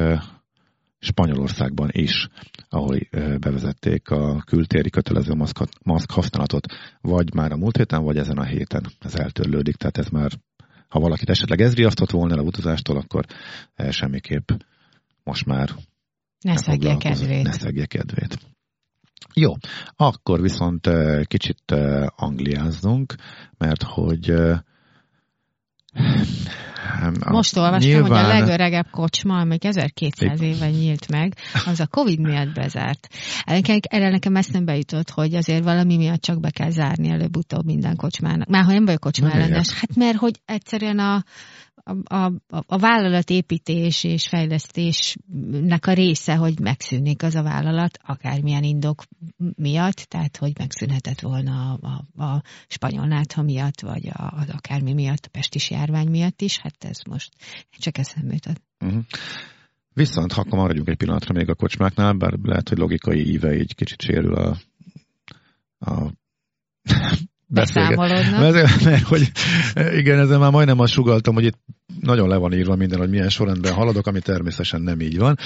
Spanyolországban 1.05 1.89
is, 1.93 2.29
ahol 2.69 2.99
bevezették 3.39 4.11
a 4.11 4.43
kültéri 4.47 4.91
kötelező 4.91 5.35
maszk, 5.35 5.59
maszk 5.83 6.11
használatot, 6.11 6.67
vagy 7.01 7.35
már 7.35 7.53
a 7.53 7.57
múlt 7.57 7.77
héten, 7.77 8.03
vagy 8.03 8.17
ezen 8.17 8.39
a 8.39 8.45
héten 8.45 8.87
ez 8.99 9.15
eltörlődik, 9.15 9.77
tehát 9.77 9.99
ez 9.99 10.09
már, 10.09 10.31
ha 10.89 11.01
valakit 11.01 11.31
esetleg 11.31 11.61
ez 11.61 11.75
riasztott 11.75 12.11
volna 12.11 12.37
a 12.37 12.43
utazástól, 12.43 12.97
akkor 12.97 13.25
semmiképp 13.91 14.51
most 15.25 15.47
már 15.47 15.71
ne 16.41 16.57
szegje 16.57 16.97
kedvét. 16.97 17.43
Ne 17.43 17.53
szegje 17.53 17.87
kedvét. 17.87 18.39
Jó, 19.35 19.53
akkor 19.97 20.41
viszont 20.41 20.89
kicsit 21.25 21.75
angliázzunk, 22.07 23.15
mert 23.59 23.83
hogy 23.83 24.35
most 27.31 27.57
olvastam, 27.57 27.91
Nyilván... 27.91 28.25
hogy 28.25 28.35
a 28.35 28.39
legöregebb 28.39 28.91
kocsma, 28.91 29.39
amelyik 29.39 29.65
1200 29.65 30.41
éve 30.41 30.71
nyílt 30.71 31.09
meg, 31.09 31.35
az 31.67 31.81
a 31.81 31.87
Covid 31.87 32.21
miatt 32.21 32.55
bezárt. 32.55 33.09
Erre 33.45 34.11
nekem 34.11 34.37
eszembe 34.37 34.77
jutott, 34.77 35.11
hogy 35.11 35.35
azért 35.35 35.65
valami 35.65 35.97
miatt 35.97 36.21
csak 36.21 36.41
be 36.41 36.51
kell 36.51 36.71
zárni 36.71 37.09
előbb-utóbb 37.09 37.65
minden 37.65 37.97
kocsmának. 37.97 38.49
Már 38.49 38.65
ha 38.65 38.73
nem 38.73 38.85
vagyok 38.85 39.01
kocsma 39.01 39.31
ellenes, 39.31 39.71
hát 39.73 39.97
mert 39.97 40.17
hogy 40.17 40.41
egyszerűen 40.45 40.99
a, 40.99 41.25
a, 41.85 42.15
a, 42.15 42.33
a 42.67 42.79
vállalatépítés 42.79 44.05
és 44.05 44.29
fejlesztésnek 44.29 45.87
a 45.87 45.93
része, 45.93 46.35
hogy 46.35 46.61
megszűnik 46.61 47.23
az 47.23 47.35
a 47.35 47.43
vállalat, 47.43 47.99
akármilyen 48.03 48.63
indok 48.63 49.03
miatt, 49.57 49.97
tehát 49.97 50.37
hogy 50.37 50.53
megszűnhetett 50.59 51.21
volna 51.21 51.73
a, 51.73 52.05
a, 52.17 52.23
a 52.23 52.43
spanyol 52.69 53.25
miatt, 53.43 53.81
vagy 53.81 54.09
a, 54.09 54.35
az 54.37 54.49
akármi 54.51 54.93
miatt, 54.93 55.25
a 55.25 55.29
pestis 55.29 55.71
járvány 55.71 56.09
miatt 56.09 56.41
is, 56.41 56.59
hát 56.59 56.85
ez 56.85 56.99
most 57.09 57.33
csak 57.79 57.99
eszembe 57.99 58.33
jutott. 58.33 58.63
Uh-huh. 58.81 59.05
Viszont, 59.95 60.33
ha 60.33 60.45
maradjunk 60.49 60.89
egy 60.89 60.97
pillanatra 60.97 61.35
még 61.35 61.49
a 61.49 61.55
kocsmáknál, 61.55 62.13
bár 62.13 62.33
lehet, 62.43 62.69
hogy 62.69 62.79
logikai 62.79 63.31
íve 63.31 63.49
egy 63.49 63.75
kicsit 63.75 64.01
sérül 64.01 64.35
a, 64.35 64.57
a 65.79 66.13
beszámolódnak. 67.53 68.41
Mert, 68.41 68.85
mert, 68.85 69.03
hogy 69.03 69.33
igen, 69.75 70.19
ezzel 70.19 70.39
már 70.39 70.51
majdnem 70.51 70.79
azt 70.79 70.93
sugaltam, 70.93 71.35
hogy 71.35 71.45
itt 71.45 71.59
nagyon 72.01 72.29
le 72.29 72.37
van 72.37 72.53
írva 72.53 72.77
minden, 72.77 72.99
hogy 72.99 73.11
milyen 73.11 73.29
sorrendben 73.29 73.73
haladok, 73.73 74.07
ami 74.07 74.21
természetesen 74.21 74.83
nem 74.83 75.01
így 75.01 75.19
van, 75.19 75.37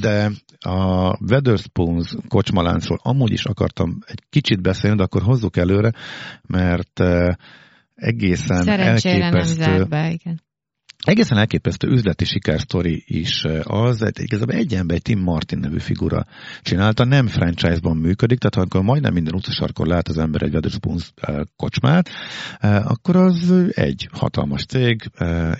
de 0.00 0.30
a 0.58 1.16
Weatherspoons 1.30 2.14
kocsmaláncról 2.28 2.98
amúgy 3.02 3.32
is 3.32 3.44
akartam 3.44 3.98
egy 4.06 4.22
kicsit 4.30 4.62
beszélni, 4.62 4.96
de 4.96 5.02
akkor 5.02 5.22
hozzuk 5.22 5.56
előre, 5.56 5.92
mert 6.46 7.02
egészen 7.94 8.62
Szerencsére 8.62 9.24
elképesztő. 9.24 9.60
nem 9.60 9.76
zárt 9.76 9.88
be, 9.88 10.10
igen 10.10 10.46
egészen 11.08 11.38
elképesztő 11.38 11.88
üzleti 11.88 12.24
sikersztori 12.24 13.02
is 13.06 13.44
az, 13.62 14.12
igazából 14.20 14.54
egy 14.54 14.74
ember, 14.74 14.98
Tim 14.98 15.18
Martin 15.18 15.58
nevű 15.58 15.78
figura 15.78 16.26
csinálta, 16.62 17.04
nem 17.04 17.26
franchise-ban 17.26 17.96
működik, 17.96 18.38
tehát 18.38 18.68
akkor 18.68 18.82
majdnem 18.82 19.12
minden 19.12 19.34
utcasarkon 19.34 19.86
lát 19.86 20.08
az 20.08 20.18
ember 20.18 20.42
egy 20.42 20.52
Wetherspoons 20.52 21.12
kocsmát, 21.56 22.08
akkor 22.84 23.16
az 23.16 23.54
egy 23.68 24.08
hatalmas 24.12 24.64
cég, 24.64 25.10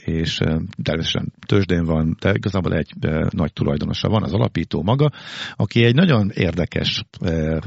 és 0.04 0.36
természetesen 0.82 1.32
tőzsdén 1.46 1.84
van, 1.84 2.16
de 2.20 2.32
igazából 2.34 2.74
egy 2.74 2.92
nagy 3.30 3.52
tulajdonosa 3.52 4.08
van, 4.08 4.22
az 4.22 4.32
alapító 4.32 4.82
maga, 4.82 5.10
aki 5.56 5.84
egy 5.84 5.94
nagyon 5.94 6.30
érdekes 6.34 7.04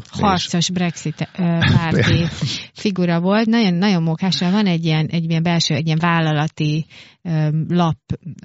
harcos 0.09 0.69
és... 0.69 0.69
Brexit 0.69 1.29
párti 1.73 2.25
figura 2.83 3.19
volt, 3.19 3.45
nagyon, 3.45 3.73
nagyon 3.73 4.03
mókással 4.03 4.51
van 4.51 4.65
egy 4.65 4.85
ilyen, 4.85 5.05
egy 5.05 5.29
ilyen 5.29 5.43
belső, 5.43 5.75
egy 5.75 5.85
ilyen 5.85 5.99
vállalati 6.01 6.85
lap, 7.67 7.97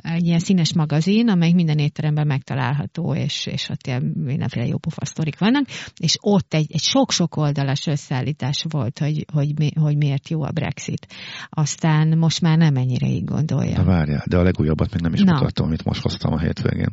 egy 0.03 0.25
ilyen 0.25 0.39
színes 0.39 0.75
magazin, 0.75 1.29
amely 1.29 1.53
minden 1.53 1.79
étteremben 1.79 2.27
megtalálható, 2.27 3.15
és, 3.15 3.47
és 3.47 3.69
ott 3.69 3.87
ilyen 3.87 4.03
mindenféle 4.03 4.67
jó 4.67 4.77
sztorik 4.89 5.39
vannak, 5.39 5.67
és 6.01 6.17
ott 6.21 6.55
egy, 6.55 6.67
egy 6.73 6.81
sok-sok 6.81 7.37
oldalas 7.37 7.87
összeállítás 7.87 8.65
volt, 8.69 8.99
hogy, 8.99 9.25
hogy, 9.33 9.59
mi, 9.59 9.71
hogy 9.81 9.97
miért 9.97 10.29
jó 10.29 10.43
a 10.43 10.51
Brexit. 10.51 11.07
Aztán 11.49 12.19
most 12.19 12.41
már 12.41 12.59
nem 12.59 12.77
ennyire 12.77 13.07
így 13.07 13.25
gondolja. 13.25 13.77
Na 13.77 13.85
várjál, 13.85 14.25
de 14.27 14.37
a 14.37 14.43
legújabbat 14.43 14.93
még 14.93 15.03
nem 15.03 15.13
is 15.13 15.21
Na. 15.21 15.33
mutattam, 15.33 15.67
amit 15.67 15.85
most 15.85 16.03
hoztam 16.03 16.33
a 16.33 16.41
hétvégén. 16.41 16.93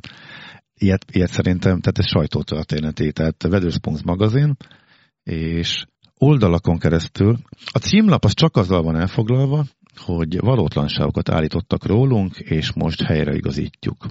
Ilyet, 0.76 1.06
ilyet 1.12 1.30
szerintem, 1.30 1.80
tehát 1.80 1.98
ez 1.98 2.08
sajtótörténeti, 2.08 3.12
tehát 3.12 3.44
Wetherspoons 3.44 4.04
magazin, 4.04 4.56
és 5.24 5.86
oldalakon 6.18 6.78
keresztül. 6.78 7.38
A 7.72 7.78
címlap 7.78 8.24
az 8.24 8.34
csak 8.34 8.58
azzal 8.58 8.82
van 8.82 8.96
elfoglalva, 8.96 9.66
hogy 9.96 10.40
valótlanságokat 10.40 11.30
állítottak 11.30 11.86
rólunk, 11.86 12.40
és 12.40 12.74
most 12.74 13.02
helyreigazítjuk. 13.02 14.08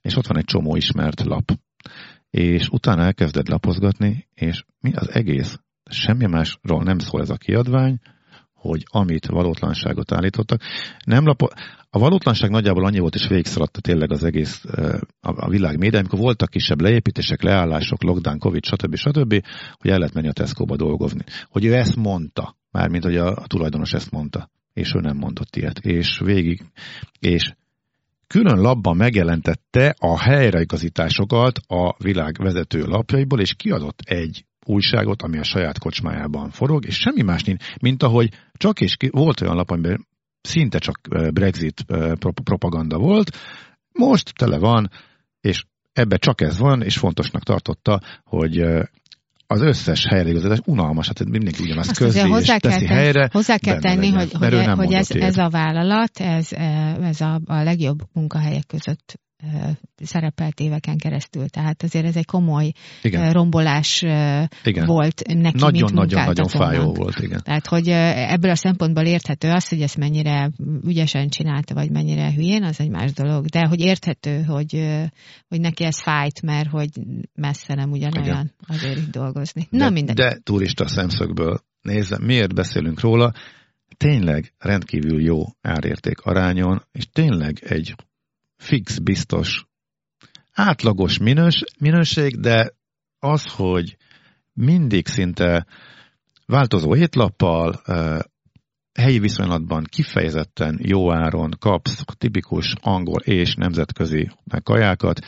És 0.00 0.16
ott 0.16 0.26
van 0.26 0.38
egy 0.38 0.44
csomó 0.44 0.76
ismert 0.76 1.24
lap. 1.24 1.50
És 2.30 2.68
utána 2.68 3.02
elkezded 3.02 3.48
lapozgatni, 3.48 4.28
és 4.34 4.64
mi 4.80 4.92
az 4.94 5.10
egész? 5.10 5.58
Semmi 5.90 6.26
másról 6.26 6.82
nem 6.82 6.98
szól 6.98 7.20
ez 7.20 7.30
a 7.30 7.36
kiadvány, 7.36 7.98
hogy 8.52 8.84
amit 8.90 9.26
valótlanságot 9.26 10.12
állítottak. 10.12 10.60
Nem 11.04 11.24
lapo... 11.24 11.46
A 11.90 11.98
valótlanság 11.98 12.50
nagyjából 12.50 12.84
annyi 12.84 12.98
volt, 12.98 13.14
és 13.14 13.28
végigszaladta 13.28 13.80
tényleg 13.80 14.12
az 14.12 14.24
egész 14.24 14.64
a 15.20 15.48
világ 15.48 15.78
média, 15.78 15.98
amikor 15.98 16.18
voltak 16.18 16.50
kisebb 16.50 16.80
leépítések, 16.80 17.42
leállások, 17.42 18.02
lockdown, 18.02 18.38
covid, 18.38 18.64
stb. 18.64 18.94
stb., 18.94 19.44
hogy 19.72 19.90
el 19.90 19.98
lehet 19.98 20.14
menni 20.14 20.28
a 20.28 20.32
Tesco-ba 20.32 20.76
dolgozni. 20.76 21.24
Hogy 21.48 21.64
ő 21.64 21.74
ezt 21.74 21.96
mondta, 21.96 22.56
mármint, 22.70 23.04
hogy 23.04 23.16
a, 23.16 23.36
a 23.36 23.46
tulajdonos 23.46 23.92
ezt 23.92 24.10
mondta 24.10 24.50
és 24.78 24.94
ő 24.94 25.00
nem 25.00 25.16
mondott 25.16 25.56
ilyet. 25.56 25.78
És 25.78 26.20
végig, 26.24 26.62
és 27.18 27.52
külön 28.26 28.60
labban 28.60 28.96
megjelentette 28.96 29.94
a 29.98 30.20
helyreigazításokat 30.20 31.58
a 31.66 31.94
világ 32.02 32.36
vezető 32.38 32.84
lapjaiból, 32.84 33.40
és 33.40 33.54
kiadott 33.54 34.00
egy 34.04 34.44
újságot, 34.64 35.22
ami 35.22 35.38
a 35.38 35.42
saját 35.42 35.78
kocsmájában 35.78 36.50
forog, 36.50 36.86
és 36.86 36.96
semmi 36.96 37.22
más 37.22 37.42
nincs, 37.42 37.64
mint 37.80 38.02
ahogy 38.02 38.32
csak 38.52 38.80
és 38.80 38.96
ki, 38.96 39.08
volt 39.12 39.40
olyan 39.40 39.56
lap, 39.56 39.70
amiben 39.70 40.06
szinte 40.40 40.78
csak 40.78 41.00
Brexit 41.32 41.84
propaganda 42.44 42.98
volt, 42.98 43.36
most 43.92 44.34
tele 44.34 44.58
van, 44.58 44.90
és 45.40 45.64
ebbe 45.92 46.16
csak 46.16 46.40
ez 46.40 46.58
van, 46.58 46.82
és 46.82 46.98
fontosnak 46.98 47.42
tartotta, 47.42 48.00
hogy 48.24 48.64
az 49.50 49.60
összes 49.60 50.06
helyreigazítás 50.08 50.58
unalmas, 50.64 51.06
hát 51.06 51.24
mindenki 51.24 51.62
ugyanazt 51.62 51.96
közli 51.96 52.20
és 52.20 52.26
hozzá 52.26 52.56
teszi 52.56 52.86
kell, 52.86 52.96
helyre. 52.96 53.28
Hozzá 53.32 53.56
kell 53.56 53.78
tenni, 53.78 54.10
legyen, 54.10 54.18
hogy, 54.18 54.32
hogy, 54.32 54.66
hogy 54.66 54.92
ez, 54.92 55.10
ez 55.10 55.36
a 55.36 55.48
vállalat, 55.48 56.18
ez, 56.18 56.52
ez 57.02 57.20
a, 57.20 57.40
a 57.46 57.62
legjobb 57.62 57.98
munkahelyek 58.12 58.66
között 58.66 59.20
szerepelt 59.96 60.60
éveken 60.60 60.96
keresztül. 60.96 61.48
Tehát 61.48 61.82
azért 61.82 62.04
ez 62.04 62.16
egy 62.16 62.24
komoly 62.24 62.72
igen. 63.02 63.32
rombolás 63.32 64.02
igen. 64.64 64.86
volt 64.86 65.22
neki, 65.26 65.58
Nagyon, 65.58 65.92
nagyon, 65.92 66.24
nagyon 66.24 66.48
fájó 66.48 66.92
volt, 66.92 67.18
igen. 67.18 67.40
Tehát, 67.44 67.66
hogy 67.66 67.88
ebből 67.88 68.50
a 68.50 68.56
szempontból 68.56 69.04
érthető 69.04 69.50
az, 69.50 69.68
hogy 69.68 69.82
ezt 69.82 69.96
mennyire 69.96 70.50
ügyesen 70.86 71.28
csinálta, 71.28 71.74
vagy 71.74 71.90
mennyire 71.90 72.32
hülyén, 72.32 72.62
az 72.62 72.80
egy 72.80 72.90
más 72.90 73.12
dolog. 73.12 73.46
De 73.46 73.66
hogy 73.66 73.80
érthető, 73.80 74.42
hogy, 74.42 74.98
hogy 75.48 75.60
neki 75.60 75.84
ez 75.84 76.02
fájt, 76.02 76.42
mert 76.42 76.70
hogy 76.70 76.90
messze 77.34 77.74
nem 77.74 77.90
ugyanolyan 77.90 78.24
igen. 78.24 78.54
azért 78.66 78.96
itt 78.96 79.10
dolgozni. 79.10 79.68
De, 79.70 79.78
Na 79.78 79.90
minden. 79.90 80.14
De 80.14 80.38
turista 80.42 80.88
szemszögből 80.88 81.60
nézve, 81.82 82.18
miért 82.20 82.54
beszélünk 82.54 83.00
róla? 83.00 83.32
Tényleg 83.96 84.54
rendkívül 84.58 85.22
jó 85.22 85.44
árérték 85.60 86.20
arányon, 86.20 86.82
és 86.92 87.08
tényleg 87.12 87.58
egy 87.60 87.94
fix, 88.58 88.98
biztos, 88.98 89.66
átlagos 90.52 91.18
minős, 91.18 91.64
minőség, 91.78 92.40
de 92.40 92.72
az, 93.18 93.44
hogy 93.44 93.96
mindig 94.52 95.06
szinte 95.06 95.66
változó 96.46 96.96
étlappal, 96.96 97.82
helyi 98.94 99.18
viszonylatban 99.18 99.84
kifejezetten 99.84 100.78
jó 100.82 101.12
áron 101.12 101.50
kapsz 101.58 102.04
tipikus 102.18 102.74
angol 102.80 103.20
és 103.20 103.54
nemzetközi 103.54 104.30
kajákat, 104.62 105.20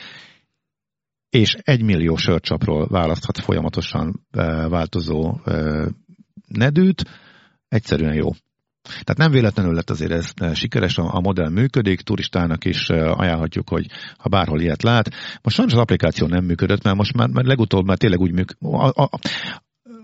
és 1.29 1.53
egy 1.61 1.81
millió 1.81 2.15
sörcsapról 2.15 2.87
választhat 2.87 3.39
folyamatosan 3.39 4.25
változó 4.69 5.39
nedűt, 6.47 7.03
egyszerűen 7.67 8.13
jó. 8.13 8.29
Tehát 8.83 9.17
nem 9.17 9.31
véletlenül 9.31 9.73
lett 9.73 9.89
azért 9.89 10.11
ez 10.11 10.31
eh, 10.35 10.53
sikeres, 10.53 10.97
a 10.97 11.19
modell 11.19 11.49
működik, 11.49 12.01
turistának 12.01 12.65
is 12.65 12.89
eh, 12.89 13.19
ajánlhatjuk, 13.19 13.69
hogy 13.69 13.85
ha 14.17 14.29
bárhol 14.29 14.61
ilyet 14.61 14.83
lát. 14.83 15.09
Most 15.41 15.55
sajnos 15.55 15.73
az 15.73 15.79
applikáció 15.79 16.27
nem 16.27 16.43
működött, 16.43 16.83
mert 16.83 16.97
most 16.97 17.13
már, 17.13 17.29
mert 17.29 17.47
legutóbb 17.47 17.85
már 17.85 17.97
tényleg 17.97 18.19
úgy 18.19 18.31
működik. 18.31 18.57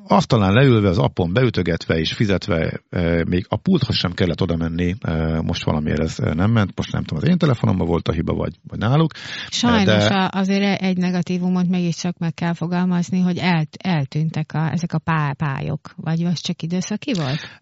A, 0.07 0.13
a, 0.13 0.15
asztalán 0.15 0.53
leülve, 0.53 0.89
az 0.89 0.97
appon 0.97 1.33
beütögetve 1.33 1.99
és 1.99 2.13
fizetve, 2.13 2.81
e, 2.89 3.23
még 3.29 3.45
a 3.49 3.55
pulthoz 3.55 3.95
sem 3.95 4.11
kellett 4.11 4.41
oda 4.41 4.55
menni, 4.55 4.95
e, 5.01 5.41
most 5.41 5.63
valamiért 5.63 5.99
ez 5.99 6.17
nem 6.17 6.51
ment, 6.51 6.71
most 6.75 6.91
nem 6.91 7.03
tudom, 7.03 7.23
az 7.23 7.29
én 7.29 7.37
telefonomban 7.37 7.87
volt 7.87 8.07
a 8.07 8.11
hiba, 8.11 8.33
vagy, 8.33 8.53
vagy 8.67 8.79
náluk. 8.79 9.11
Sajnos 9.49 9.85
de... 9.85 10.29
azért 10.31 10.81
egy 10.81 10.97
negatívumot 10.97 11.67
mégiscsak 11.67 12.17
meg 12.17 12.33
kell 12.33 12.53
fogalmazni, 12.53 13.19
hogy 13.19 13.37
el, 13.37 13.67
eltűntek 13.77 14.53
a, 14.53 14.71
ezek 14.71 14.93
a 14.93 14.99
pá, 14.99 15.33
pályok, 15.37 15.93
vagy 15.95 16.23
az 16.23 16.39
csak 16.39 16.61
időszaki 16.61 17.13
volt? 17.13 17.61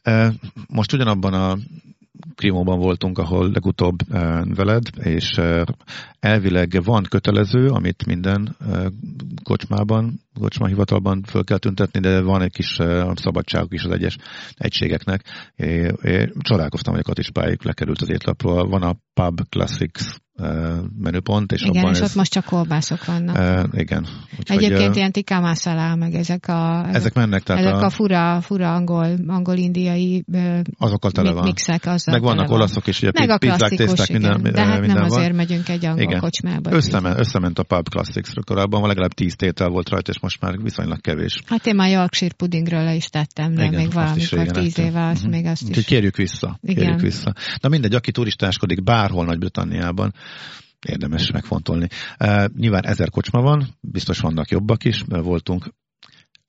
Most 0.67 0.93
ugyanabban 0.93 1.33
a 1.33 1.57
Krimóban 2.35 2.79
voltunk, 2.79 3.17
ahol 3.17 3.49
legutóbb 3.51 3.97
veled, 4.55 4.83
és 4.99 5.39
elvileg 6.19 6.81
van 6.83 7.03
kötelező, 7.09 7.67
amit 7.67 8.05
minden 8.05 8.55
kocsmában, 9.43 10.19
kocsmahivatalban 10.39 11.23
föl 11.23 11.43
kell 11.43 11.57
tüntetni, 11.57 11.99
de 11.99 12.21
van 12.21 12.41
egy 12.41 12.51
kis 12.51 12.77
szabadságuk 13.13 13.73
is 13.73 13.83
az 13.83 13.91
egyes 13.91 14.17
egységeknek. 14.53 15.23
É, 15.55 15.91
é, 16.01 16.31
csodálkoztam, 16.39 16.93
hogy 16.93 17.03
a 17.05 17.07
katispályuk 17.07 17.63
lekerült 17.63 18.01
az 18.01 18.09
étlapról. 18.09 18.67
Van 18.67 18.81
a 18.81 18.95
Pub 19.13 19.41
Classics 19.49 20.15
menüpont. 20.99 21.51
És 21.51 21.61
igen, 21.61 21.75
abban 21.75 21.93
és 21.93 21.99
ez, 21.99 22.09
ott 22.09 22.15
most 22.15 22.31
csak 22.31 22.45
kolbászok 22.45 23.05
vannak. 23.05 23.37
E, 23.37 23.65
igen. 23.71 24.07
Úgyhogy, 24.39 24.63
Egyébként 24.63 24.89
uh, 24.89 24.95
ilyen 24.95 25.11
tikka 25.11 25.39
masala, 25.39 25.95
meg 25.95 26.13
ezek 26.13 26.47
a, 26.47 26.79
ezek, 26.81 26.95
ezek 26.95 27.13
mennek, 27.13 27.43
tehát 27.43 27.61
ezek 27.65 27.81
a, 27.81 27.85
a 27.85 27.89
fura, 27.89 28.41
fura 28.41 28.73
angol, 28.73 29.15
angol-indiai 29.27 30.25
azokkal 30.77 31.11
tele 31.11 31.31
van. 31.31 31.43
mixek. 31.43 31.85
Azzal 31.85 32.13
meg 32.13 32.23
vannak 32.23 32.51
olaszok 32.51 32.87
is, 32.87 33.01
ugye 33.01 33.11
meg 33.19 33.29
a 33.29 33.37
pizzák, 33.37 33.69
tészták, 33.69 34.11
minden, 34.11 34.41
De 34.41 34.65
hát 34.65 34.79
minden 34.79 34.97
nem 34.97 35.07
van. 35.07 35.17
azért 35.17 35.35
megyünk 35.35 35.69
egy 35.69 35.85
angol 35.85 36.01
igen. 36.01 36.19
kocsmába. 36.19 36.71
Összement, 36.71 37.19
összement 37.19 37.59
a 37.59 37.63
Pub 37.63 37.89
Classics-ra 37.89 38.43
korábban, 38.43 38.87
legalább 38.87 39.13
tíz 39.13 39.35
tétel 39.35 39.69
volt 39.69 39.89
rajta, 39.89 40.11
és 40.11 40.19
most 40.19 40.41
már 40.41 40.57
viszonylag 40.61 41.01
kevés. 41.01 41.41
Hát 41.45 41.65
én 41.65 41.75
már 41.75 41.89
Yorkshire 41.89 42.33
pudingről 42.37 42.83
le 42.83 42.95
is 42.95 43.05
tettem, 43.05 43.53
de 43.53 43.63
igen, 43.63 43.79
még 43.79 43.91
valamikor 43.91 44.47
tíz 44.47 44.79
éve 44.79 45.05
azt 45.05 45.17
uh-huh. 45.17 45.31
még 45.31 45.45
azt 45.45 45.69
is. 45.69 45.85
kérjük 45.85 46.15
vissza. 46.15 46.59
Kérjük 46.65 46.99
vissza. 46.99 47.33
Na 47.61 47.69
mindegy, 47.69 47.93
aki 47.93 48.11
turistáskodik 48.11 48.83
bárhol 48.83 49.25
Nagy-Britanniában, 49.25 50.13
érdemes 50.87 51.31
megfontolni. 51.31 51.87
Nyilván 52.55 52.85
ezer 52.85 53.09
kocsma 53.09 53.41
van, 53.41 53.67
biztos 53.81 54.19
vannak 54.19 54.49
jobbak 54.49 54.83
is, 54.83 55.03
voltunk 55.07 55.73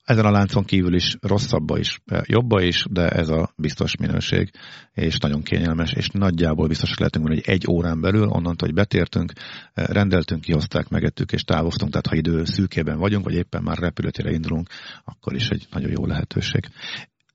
ezen 0.07 0.25
a 0.25 0.31
láncon 0.31 0.63
kívül 0.63 0.93
is 0.93 1.17
rosszabba 1.21 1.77
is, 1.77 2.01
jobba 2.23 2.61
is, 2.61 2.85
de 2.89 3.09
ez 3.09 3.29
a 3.29 3.53
biztos 3.55 3.97
minőség, 3.97 4.51
és 4.93 5.17
nagyon 5.17 5.41
kényelmes, 5.41 5.93
és 5.93 6.09
nagyjából 6.09 6.67
biztosak 6.67 6.97
lehetünk, 6.97 7.27
hogy 7.27 7.41
egy 7.45 7.65
órán 7.69 8.01
belül, 8.01 8.27
onnantól, 8.27 8.67
hogy 8.67 8.73
betértünk, 8.73 9.33
rendeltünk, 9.73 10.41
kihozták, 10.41 10.87
megettük 10.87 11.31
és 11.31 11.43
távoztunk, 11.43 11.91
tehát 11.91 12.07
ha 12.07 12.15
idő 12.15 12.45
szűkében 12.45 12.97
vagyunk, 12.97 13.25
vagy 13.25 13.33
éppen 13.33 13.63
már 13.63 13.77
repülőtére 13.77 14.31
indulunk, 14.31 14.69
akkor 15.03 15.33
is 15.33 15.49
egy 15.49 15.67
nagyon 15.71 15.91
jó 15.91 16.05
lehetőség. 16.05 16.67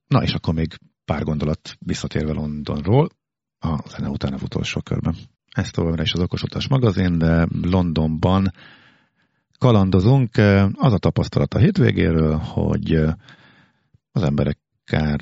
Na 0.06 0.22
és 0.22 0.32
akkor 0.32 0.54
még 0.54 0.74
pár 1.04 1.22
gondolat 1.22 1.76
visszatérve 1.78 2.32
Londonról, 2.32 3.08
a 3.58 3.88
zene 3.88 4.08
után 4.08 4.32
a 4.32 4.42
utolsó 4.42 4.80
körben. 4.80 5.16
Ez 5.52 5.70
továbbra 5.70 6.02
is 6.02 6.12
az 6.12 6.20
Okosutas 6.20 6.68
magazin, 6.68 7.18
de 7.18 7.46
Londonban 7.62 8.52
kalandozunk. 9.58 10.36
Az 10.72 10.92
a 10.92 10.98
tapasztalat 10.98 11.54
a 11.54 11.58
hétvégéről, 11.58 12.36
hogy 12.36 12.92
az 14.12 14.22
emberek 14.22 14.58
kár 14.84 15.20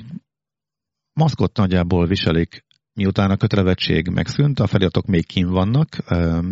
maszkot 1.13 1.57
nagyjából 1.57 2.07
viselik, 2.07 2.65
miután 2.93 3.31
a 3.31 3.37
kötelevetség 3.37 4.07
megszűnt, 4.07 4.59
a 4.59 4.67
feliratok 4.67 5.05
még 5.05 5.25
kín 5.25 5.47
vannak, 5.47 5.87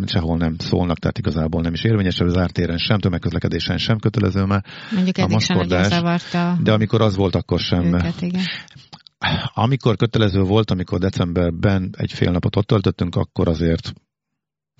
sehol 0.06 0.36
nem 0.36 0.54
szólnak, 0.58 0.98
tehát 0.98 1.18
igazából 1.18 1.62
nem 1.62 1.72
is 1.72 1.84
érvényes, 1.84 2.20
az 2.20 2.36
ártéren 2.36 2.78
sem, 2.78 2.98
tömegközlekedésen 2.98 3.78
sem 3.78 3.98
kötelező 3.98 4.44
már. 4.44 4.64
Mondjuk 4.94 5.16
a 5.16 5.40
sem 5.40 5.56
nagyon 5.56 5.84
zavarta 5.84 6.58
De 6.62 6.72
amikor 6.72 7.00
az 7.00 7.16
volt, 7.16 7.34
akkor 7.34 7.58
sem. 7.60 7.84
Őket, 7.84 8.20
igen. 8.20 8.42
Amikor 9.54 9.96
kötelező 9.96 10.42
volt, 10.42 10.70
amikor 10.70 10.98
decemberben 10.98 11.90
egy 11.96 12.12
fél 12.12 12.30
napot 12.30 12.56
ott 12.56 12.66
töltöttünk, 12.66 13.16
akkor 13.16 13.48
azért 13.48 13.92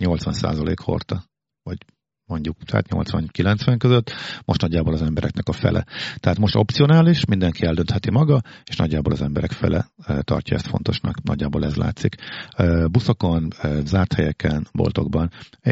80% 0.02 0.76
hordta, 0.82 1.24
vagy 1.62 1.78
mondjuk 2.24 2.56
tehát 2.64 2.86
80-90 2.88 3.74
között, 3.78 4.12
most 4.44 4.60
nagyjából 4.60 4.92
az 4.92 5.02
embereknek 5.02 5.48
a 5.48 5.52
fele. 5.52 5.86
Tehát 6.16 6.38
most 6.38 6.54
opcionális, 6.54 7.24
mindenki 7.24 7.66
eldöntheti 7.66 8.10
maga, 8.10 8.42
és 8.64 8.76
nagyjából 8.76 9.12
az 9.12 9.22
emberek 9.22 9.52
fele 9.52 9.88
eh, 9.96 10.18
tartja 10.20 10.56
ezt 10.56 10.66
fontosnak, 10.66 11.22
nagyjából 11.22 11.64
ez 11.64 11.74
látszik. 11.74 12.14
Eh, 12.50 12.84
buszokon, 12.86 13.48
eh, 13.60 13.80
zárt 13.84 14.12
helyeken, 14.12 14.66
boltokban, 14.72 15.30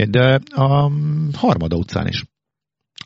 de 0.09 0.41
a 0.55 0.91
harmada 1.33 1.77
utcán 1.77 2.07
is. 2.07 2.25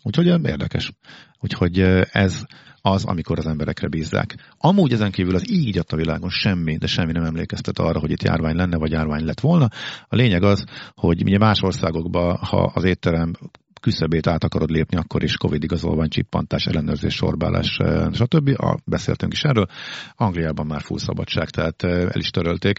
Úgyhogy 0.02 0.26
érdekes. 0.26 0.92
Úgyhogy 1.40 1.78
ez 2.12 2.44
az, 2.82 3.04
amikor 3.04 3.38
az 3.38 3.46
emberekre 3.46 3.88
bízzák. 3.88 4.54
Amúgy 4.58 4.92
ezen 4.92 5.10
kívül 5.10 5.34
az 5.34 5.50
így 5.50 5.80
a 5.88 5.96
világon 5.96 6.30
semmi, 6.30 6.76
de 6.76 6.86
semmi 6.86 7.12
nem 7.12 7.24
emlékeztet 7.24 7.78
arra, 7.78 8.00
hogy 8.00 8.10
itt 8.10 8.22
járvány 8.22 8.56
lenne, 8.56 8.76
vagy 8.76 8.90
járvány 8.90 9.24
lett 9.24 9.40
volna. 9.40 9.68
A 10.08 10.16
lényeg 10.16 10.42
az, 10.42 10.64
hogy 10.94 11.22
ugye 11.22 11.38
más 11.38 11.60
országokban, 11.60 12.36
ha 12.36 12.70
az 12.74 12.84
étterem 12.84 13.32
küszöbét 13.80 14.26
át 14.26 14.44
akarod 14.44 14.70
lépni, 14.70 14.96
akkor 14.96 15.22
is 15.22 15.36
Covid 15.36 15.62
igazolvány, 15.62 16.08
csippantás, 16.08 16.66
ellenőrzés, 16.66 17.14
sorbálás, 17.14 17.78
stb. 18.12 18.48
A, 18.48 18.78
beszéltünk 18.84 19.32
is 19.32 19.42
erről. 19.42 19.66
Angliában 20.14 20.66
már 20.66 20.80
full 20.80 20.98
szabadság, 20.98 21.50
tehát 21.50 21.82
el 21.84 22.18
is 22.18 22.30
törölték. 22.30 22.78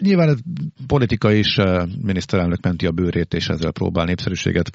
Nyilván 0.00 0.28
ez 0.28 0.38
politika 0.86 1.32
is, 1.32 1.56
miniszterelnök 2.02 2.62
menti 2.62 2.86
a 2.86 2.92
bőrét, 2.92 3.34
és 3.34 3.48
ezzel 3.48 3.70
próbál 3.70 4.04
népszerűséget 4.04 4.70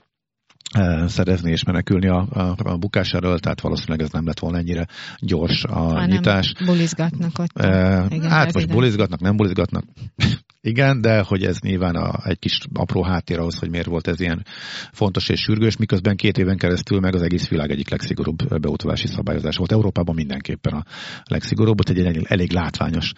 szerezni 1.07 1.51
és 1.51 1.63
menekülni 1.63 2.07
a, 2.07 2.27
a, 2.29 2.55
a 2.57 2.77
bukásáról, 2.77 3.39
tehát 3.39 3.61
valószínűleg 3.61 4.01
ez 4.01 4.09
nem 4.11 4.25
lett 4.25 4.39
volna 4.39 4.57
ennyire 4.57 4.87
gyors 5.19 5.63
a 5.63 5.73
Hanem 5.79 6.09
nyitás. 6.09 6.53
bulizgatnak 6.65 7.39
ott. 7.39 7.57
E, 7.59 8.05
igen, 8.09 8.29
hát 8.29 8.53
most 8.53 8.67
bulizgatnak, 8.67 9.19
nem 9.19 9.35
bulizgatnak. 9.35 9.83
Igen, 10.61 11.01
de 11.01 11.21
hogy 11.21 11.43
ez 11.43 11.59
nyilván 11.59 11.95
a, 11.95 12.19
egy 12.23 12.39
kis 12.39 12.59
apró 12.73 13.03
háttér 13.03 13.39
ahhoz, 13.39 13.59
hogy 13.59 13.69
miért 13.69 13.85
volt 13.85 14.07
ez 14.07 14.19
ilyen 14.19 14.45
fontos 14.91 15.29
és 15.29 15.39
sürgős, 15.39 15.77
miközben 15.77 16.15
két 16.15 16.37
éven 16.37 16.57
keresztül 16.57 16.99
meg 16.99 17.15
az 17.15 17.21
egész 17.21 17.47
világ 17.47 17.71
egyik 17.71 17.89
legszigorúbb 17.89 18.59
beutazási 18.59 19.07
szabályozás 19.07 19.57
volt. 19.57 19.71
Európában 19.71 20.15
mindenképpen 20.15 20.73
a 20.73 20.83
legszigorúbb, 21.23 21.79
ott 21.79 21.89
egy 21.89 21.99
elég, 21.99 22.25
elég 22.29 22.51
látványos 22.51 23.11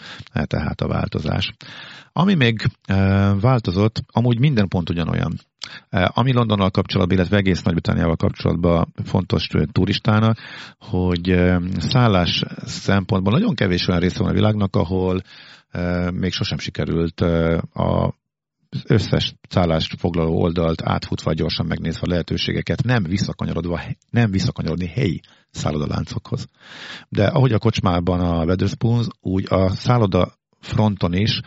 tehát 0.43 0.81
a 0.81 0.87
változás. 0.87 1.53
Ami 2.11 2.33
még 2.33 2.61
e, 2.85 2.95
változott, 3.33 4.03
amúgy 4.07 4.39
minden 4.39 4.67
pont 4.67 4.89
ugyanolyan. 4.89 5.39
Ami 5.89 6.33
Londonnal 6.33 6.71
kapcsolatban, 6.71 7.17
illetve 7.17 7.37
egész 7.37 7.61
Nagy-Britanniával 7.61 8.15
kapcsolatban 8.15 8.93
fontos 9.03 9.47
turistának, 9.71 10.37
hogy 10.79 11.35
szállás 11.77 12.43
szempontból 12.65 13.33
nagyon 13.33 13.55
kevés 13.55 13.87
olyan 13.87 13.99
része 13.99 14.19
van 14.19 14.29
a 14.29 14.33
világnak, 14.33 14.75
ahol 14.75 15.21
még 16.11 16.31
sosem 16.31 16.57
sikerült 16.57 17.21
a 17.73 18.13
összes 18.83 19.35
szállást 19.49 19.99
foglaló 19.99 20.41
oldalt 20.41 20.81
átfutva, 20.83 21.33
gyorsan 21.33 21.65
megnézve 21.65 22.01
a 22.01 22.09
lehetőségeket, 22.09 22.83
nem 22.83 23.03
visszakanyarodva, 23.03 23.81
nem 24.09 24.31
visszakanyarodni 24.31 24.87
helyi 24.87 25.21
szállodaláncokhoz. 25.49 26.47
De 27.09 27.25
ahogy 27.25 27.51
a 27.51 27.59
kocsmában 27.59 28.19
a 28.19 28.43
Weatherspoons, 28.43 29.07
úgy 29.21 29.45
a 29.49 29.69
szálloda 29.69 30.31
fronton 30.59 31.13
is 31.13 31.39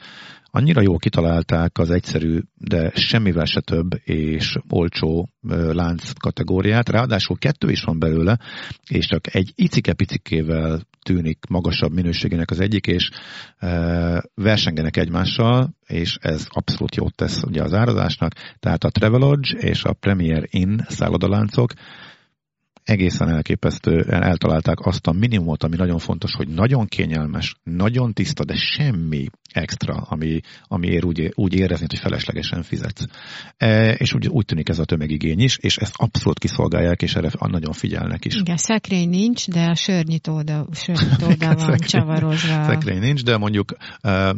annyira 0.50 0.80
jól 0.80 0.98
kitalálták 0.98 1.78
az 1.78 1.90
egyszerű, 1.90 2.40
de 2.54 2.90
semmivel 2.94 3.44
se 3.44 3.60
több 3.60 3.88
és 4.04 4.56
olcsó 4.68 5.28
lánc 5.72 6.12
kategóriát, 6.12 6.88
ráadásul 6.88 7.38
kettő 7.38 7.70
is 7.70 7.82
van 7.82 7.98
belőle, 7.98 8.38
és 8.88 9.06
csak 9.06 9.34
egy 9.34 9.52
icike-picikével 9.54 10.80
tűnik 11.02 11.38
magasabb 11.48 11.92
minőségének 11.92 12.50
az 12.50 12.60
egyik, 12.60 12.86
és 12.86 13.10
e, 13.56 14.22
versengenek 14.34 14.96
egymással, 14.96 15.74
és 15.86 16.16
ez 16.20 16.46
abszolút 16.48 16.94
jót 16.94 17.14
tesz 17.14 17.42
ugye 17.42 17.62
az 17.62 17.72
árazásnak. 17.72 18.32
Tehát 18.58 18.84
a 18.84 18.90
Travelodge 18.90 19.58
és 19.58 19.84
a 19.84 19.92
Premier 19.92 20.46
Inn 20.50 20.78
szállodaláncok 20.88 21.72
egészen 22.88 23.28
elképesztően 23.28 24.22
eltalálták 24.22 24.78
azt 24.80 25.06
a 25.06 25.12
minimumot, 25.12 25.62
ami 25.62 25.76
nagyon 25.76 25.98
fontos, 25.98 26.34
hogy 26.34 26.48
nagyon 26.48 26.86
kényelmes, 26.86 27.54
nagyon 27.62 28.12
tiszta, 28.12 28.44
de 28.44 28.54
semmi 28.56 29.26
extra, 29.52 29.94
ami, 29.94 30.40
ami 30.62 30.86
ér 30.86 31.04
úgy, 31.04 31.32
úgy 31.34 31.54
érezni, 31.54 31.86
hogy 31.88 31.98
feleslegesen 31.98 32.62
fizetsz. 32.62 33.04
E, 33.56 33.92
és 33.92 34.14
úgy, 34.14 34.28
úgy 34.28 34.44
tűnik 34.44 34.68
ez 34.68 34.78
a 34.78 34.84
tömegigény 34.84 35.40
is, 35.40 35.56
és 35.60 35.76
ezt 35.76 35.94
abszolút 35.96 36.38
kiszolgálják, 36.38 37.02
és 37.02 37.14
erre 37.14 37.30
nagyon 37.38 37.72
figyelnek 37.72 38.24
is. 38.24 38.34
Igen, 38.34 38.56
szekrény 38.56 39.08
nincs, 39.08 39.48
de 39.48 39.64
a 39.64 39.74
sörnyitóda, 39.74 40.66
sörnyitóda 40.72 41.46
van 41.54 41.58
szekrény, 41.58 41.88
csavarozva. 41.88 42.64
Szekrény 42.64 42.98
nincs, 42.98 43.22
de 43.22 43.36
mondjuk 43.36 43.76
e, 44.00 44.34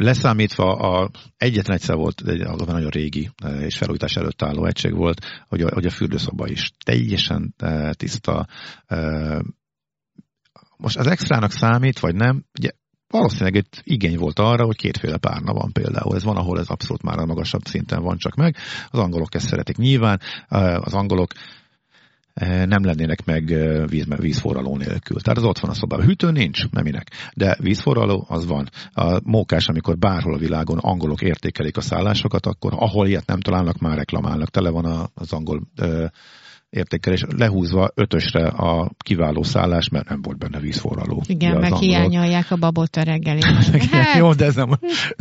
Leszámítva 0.00 0.74
a, 0.74 1.10
egyetlen 1.36 1.76
egyszer 1.76 1.96
volt, 1.96 2.22
egy 2.26 2.38
nagyon 2.66 2.88
régi 2.88 3.30
e, 3.42 3.48
és 3.48 3.76
felújítás 3.76 4.16
előtt 4.16 4.42
álló 4.42 4.66
egység 4.66 4.94
volt, 4.94 5.26
hogy 5.48 5.62
a, 5.62 5.74
hogy 5.74 5.86
a 5.86 5.90
fürdőszoba 5.90 6.48
is 6.48 6.70
teljesen 6.84 7.54
e, 7.58 7.92
tiszta. 7.92 8.46
E, 8.86 8.98
most 10.76 10.98
az 10.98 11.06
extrának 11.06 11.50
számít, 11.50 11.98
vagy 11.98 12.14
nem? 12.14 12.44
Ugye 12.58 12.70
valószínűleg 13.08 13.56
egy 13.56 13.80
igény 13.82 14.18
volt 14.18 14.38
arra, 14.38 14.64
hogy 14.64 14.76
kétféle 14.76 15.16
párna 15.16 15.52
van 15.52 15.72
például. 15.72 16.14
Ez 16.14 16.24
van, 16.24 16.36
ahol 16.36 16.58
ez 16.58 16.68
abszolút 16.68 17.02
már 17.02 17.18
a 17.18 17.26
magasabb 17.26 17.64
szinten 17.64 18.02
van 18.02 18.16
csak 18.16 18.34
meg. 18.34 18.56
Az 18.90 18.98
angolok 18.98 19.34
ezt 19.34 19.46
szeretik 19.46 19.76
nyilván. 19.76 20.20
Az 20.80 20.94
angolok 20.94 21.32
nem 22.46 22.84
lennének 22.84 23.24
meg 23.24 23.44
víz, 23.86 24.06
vízforraló 24.16 24.76
nélkül. 24.76 25.20
Tehát 25.20 25.38
az 25.38 25.44
ott 25.44 25.58
van 25.58 25.70
a 25.70 25.74
szobában. 25.74 26.06
Hűtő 26.06 26.30
nincs, 26.30 26.68
nem 26.70 26.84
minek. 26.84 27.10
De 27.34 27.56
vízforraló 27.60 28.26
az 28.28 28.46
van. 28.46 28.68
A 28.92 29.20
mókás, 29.24 29.68
amikor 29.68 29.98
bárhol 29.98 30.34
a 30.34 30.38
világon 30.38 30.78
angolok 30.78 31.22
értékelik 31.22 31.76
a 31.76 31.80
szállásokat, 31.80 32.46
akkor 32.46 32.72
ahol 32.76 33.06
ilyet 33.06 33.26
nem 33.26 33.40
találnak, 33.40 33.78
már 33.78 33.96
reklamálnak. 33.96 34.48
Tele 34.50 34.70
van 34.70 35.10
az 35.14 35.32
angol 35.32 35.62
eh, 36.70 36.78
értékelés 36.78 37.24
lehúzva 37.36 37.90
ötösre 37.94 38.46
a 38.46 38.90
kiváló 38.98 39.42
szállás, 39.42 39.88
mert 39.88 40.08
nem 40.08 40.22
volt 40.22 40.38
benne 40.38 40.60
vízforraló. 40.60 41.22
Igen, 41.26 41.56
meg 41.56 41.74
hiányolják 41.74 42.50
a 42.50 42.56
babot 42.56 42.96
a 42.96 43.02
reggeli. 43.02 43.40
hát. 43.90 44.18
Jó, 44.18 44.32
de 44.32 44.44
ez 44.44 44.54
nem 44.54 44.70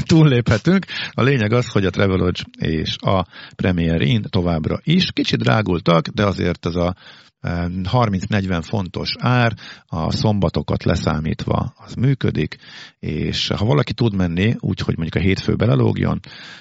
túlléphetünk. 0.05 0.85
A 1.11 1.21
lényeg 1.21 1.53
az, 1.53 1.67
hogy 1.71 1.85
a 1.85 1.89
Travelodge 1.89 2.43
és 2.57 2.95
a 2.97 3.25
Premier 3.55 4.01
Inn 4.01 4.23
továbbra 4.29 4.79
is 4.83 5.11
kicsit 5.11 5.39
drágultak, 5.39 6.07
de 6.07 6.25
azért 6.25 6.65
ez 6.65 6.75
a 6.75 6.95
30-40 7.41 8.61
fontos 8.63 9.09
ár, 9.19 9.53
a 9.85 10.11
szombatokat 10.11 10.83
leszámítva 10.83 11.73
az 11.77 11.93
működik, 11.93 12.55
és 12.99 13.47
ha 13.47 13.65
valaki 13.65 13.93
tud 13.93 14.15
menni, 14.15 14.55
úgy, 14.59 14.79
hogy 14.79 14.97
mondjuk 14.97 15.23
a 15.23 15.27
hétfő 15.27 15.55
belelógjon, 15.55 16.19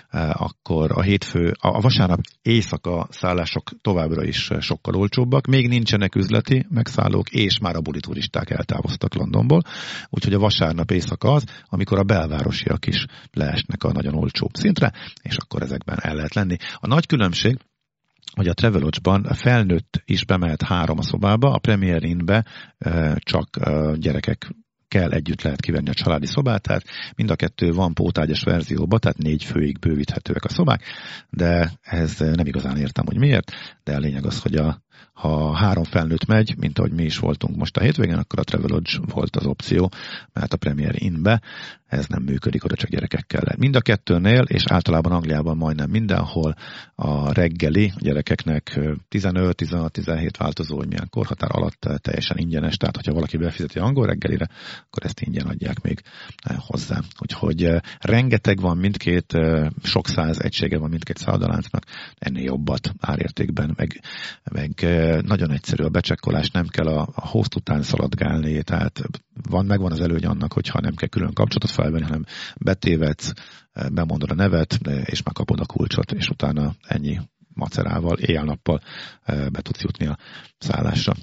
eh, 0.09 0.43
akkor 0.43 0.91
a 0.99 1.03
hétfő, 1.03 1.53
a 1.61 1.81
vasárnap 1.81 2.21
éjszaka 2.43 3.07
szállások 3.11 3.71
továbbra 3.81 4.25
is 4.25 4.51
sokkal 4.61 4.95
olcsóbbak, 4.95 5.47
még 5.47 5.69
nincsenek 5.69 6.15
üzleti 6.15 6.67
megszállók, 6.69 7.31
és 7.31 7.59
már 7.59 7.77
a 7.77 7.81
buli 7.81 8.01
turisták 8.01 8.51
eltávoztak 8.51 9.15
Londonból, 9.15 9.63
úgyhogy 10.11 10.35
a 10.35 10.39
vasárnap 10.39 10.91
éjszaka 10.91 11.33
az, 11.33 11.45
amikor 11.69 11.99
a 11.99 12.03
belvárosiak 12.03 12.87
is 12.87 13.05
leesnek 13.33 13.85
a 13.85 13.93
nagyon 13.93 14.15
olcsóbb 14.15 14.55
szintre, 14.55 14.93
és 15.23 15.37
akkor 15.37 15.63
ezekben 15.63 15.99
el 16.01 16.15
lehet 16.15 16.35
lenni. 16.35 16.57
A 16.75 16.87
nagy 16.87 17.07
különbség, 17.07 17.59
hogy 18.39 18.49
a 18.49 18.55
Travelodge-ban 18.55 19.23
felnőtt 19.23 20.03
is 20.05 20.25
bemehet 20.25 20.63
három 20.63 20.99
a 20.99 21.03
szobába, 21.03 21.53
a 21.53 21.59
Premier 21.59 22.03
Inn-be 22.03 22.45
csak 23.17 23.49
gyerekek 23.95 24.55
kell 24.89 25.11
együtt 25.11 25.43
lehet 25.43 25.61
kivenni 25.61 25.89
a 25.89 25.95
családi 25.95 26.27
szobát, 26.27 26.63
tehát 26.63 26.85
mind 27.17 27.31
a 27.31 27.37
kettő 27.37 27.73
van 27.73 27.95
pótágyas 27.95 28.43
verzióban, 28.43 28.99
tehát 28.99 29.19
négy 29.19 29.45
főig 29.45 29.79
bővíthetőek 29.79 30.45
a 30.45 30.49
szobák, 30.49 30.83
de 31.31 31.73
ez 31.81 32.19
nem 32.19 32.47
igazán 32.47 32.77
értem, 32.77 33.07
hogy 33.07 33.19
miért, 33.19 33.53
de 33.85 33.95
a 33.95 33.99
lényeg 33.99 34.27
az, 34.27 34.43
hogy 34.43 34.55
a, 34.55 34.83
ha 35.13 35.57
három 35.57 35.85
felnőtt 35.85 36.27
megy, 36.27 36.55
mint 36.59 36.79
ahogy 36.79 36.93
mi 36.93 37.05
is 37.05 37.19
voltunk 37.19 37.57
most 37.57 37.77
a 37.77 37.81
hétvégén, 37.81 38.19
akkor 38.19 38.39
a 38.39 38.45
Travelodge 38.45 38.99
volt 39.13 39.37
az 39.37 39.47
opció, 39.47 39.91
mert 40.33 40.53
a 40.53 40.57
Premier 40.57 40.95
Inn-be 40.99 41.43
ez 41.89 42.07
nem 42.07 42.23
működik, 42.23 42.65
oda 42.65 42.75
csak 42.75 42.91
gyerekekkel 42.91 43.41
lehet. 43.45 43.59
Mind 43.59 43.77
a 43.77 43.81
kettőnél, 43.81 44.43
és 44.43 44.65
általában 44.67 45.13
Angliában 45.13 45.57
majdnem 45.57 45.91
mindenhol 45.91 46.55
a 46.95 47.33
reggeli 47.33 47.93
a 47.95 47.99
gyerekeknek 48.01 48.79
15-16-17 49.11 50.31
változó, 50.39 50.77
hogy 50.77 50.89
milyen 50.89 51.09
korhatár 51.11 51.51
alatt 51.53 51.89
teljesen 51.97 52.37
ingyenes, 52.39 52.77
tehát 52.77 52.95
hogyha 52.95 53.13
valaki 53.13 53.37
befizeti 53.37 53.79
angol 53.79 54.07
reggelire, 54.07 54.49
akkor 54.87 55.05
ezt 55.05 55.21
ingyen 55.21 55.47
adják 55.47 55.83
még 55.83 56.01
hozzá. 56.57 57.01
Úgyhogy 57.21 57.71
rengeteg 58.01 58.61
van 58.61 58.77
mindkét, 58.77 59.39
sok 59.83 60.09
száz 60.09 60.41
egysége 60.41 60.79
van 60.79 60.91
mindkét 60.91 61.19
szállodaláncnak, 61.19 61.85
ennél 62.19 62.45
jobbat 62.45 62.93
árértékben, 63.01 63.75
meg, 63.77 64.01
meg 64.53 64.87
nagyon 65.23 65.51
egyszerű 65.51 65.85
a 65.85 65.89
becsekkolás, 65.89 66.51
nem 66.51 66.67
kell 66.67 66.87
a, 66.87 67.09
a 67.15 67.27
host 67.27 67.55
után 67.55 67.83
szaladgálni, 67.83 68.63
tehát 68.63 69.01
van, 69.49 69.67
megvan 69.67 69.93
az 69.93 70.01
előny 70.01 70.25
annak, 70.25 70.53
hogyha 70.53 70.81
nem 70.81 70.95
kell 70.95 71.09
külön 71.09 71.33
kapcsolatot 71.33 71.71
felvenni, 71.83 72.05
hanem 72.05 72.25
betévedsz, 72.61 73.33
bemondod 73.93 74.31
a 74.31 74.35
nevet, 74.35 74.79
és 75.05 75.23
megkapod 75.23 75.61
a 75.61 75.67
kulcsot, 75.67 76.13
és 76.13 76.29
utána 76.29 76.75
ennyi 76.87 77.19
macerával, 77.55 78.19
éjjel-nappal 78.19 78.81
be 79.27 79.61
tudsz 79.63 79.83
jutni 79.83 80.07
a 80.07 80.19
szállásra. 80.59 81.15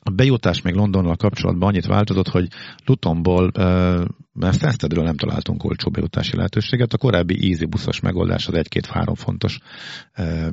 A 0.00 0.10
bejutás 0.10 0.62
még 0.62 0.74
Londonnal 0.74 1.16
kapcsolatban 1.16 1.68
annyit 1.68 1.86
változott, 1.86 2.28
hogy 2.28 2.48
Lutonból, 2.86 3.50
mert 4.32 4.54
Stanstedről 4.54 5.04
nem 5.04 5.16
találtunk 5.16 5.64
olcsó 5.64 5.90
bejutási 5.90 6.36
lehetőséget, 6.36 6.92
a 6.92 6.98
korábbi 6.98 7.48
easy 7.50 7.64
buszos 7.64 8.00
megoldás 8.00 8.46
az 8.46 8.54
egy-két-három 8.54 9.14
fontos 9.14 9.58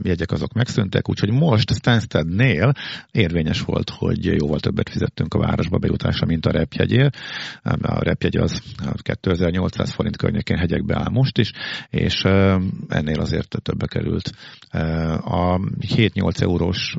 jegyek 0.04 0.32
azok 0.32 0.54
megszűntek, 0.54 1.10
úgyhogy 1.10 1.32
most 1.32 1.74
Stanstednél 1.74 2.72
érvényes 3.12 3.62
volt, 3.62 3.90
hogy 3.90 4.26
jóval 4.26 4.60
többet 4.60 4.90
fizettünk 4.90 5.34
a 5.34 5.40
városba 5.40 5.78
bejutásra, 5.78 6.26
mint 6.26 6.46
a 6.46 6.52
repjegyért. 6.52 7.18
A 7.82 8.04
repjegy 8.04 8.38
az 8.38 8.62
2800 9.02 9.92
forint 9.92 10.18
környékén 10.18 10.58
hegyekbe 10.58 10.96
áll 10.98 11.10
most 11.10 11.38
is, 11.38 11.52
és 11.90 12.24
ennél 12.88 13.20
azért 13.20 13.62
többe 13.62 13.86
került. 13.88 14.32
A 15.22 15.60
7-8 15.80 16.42
eurós 16.42 16.98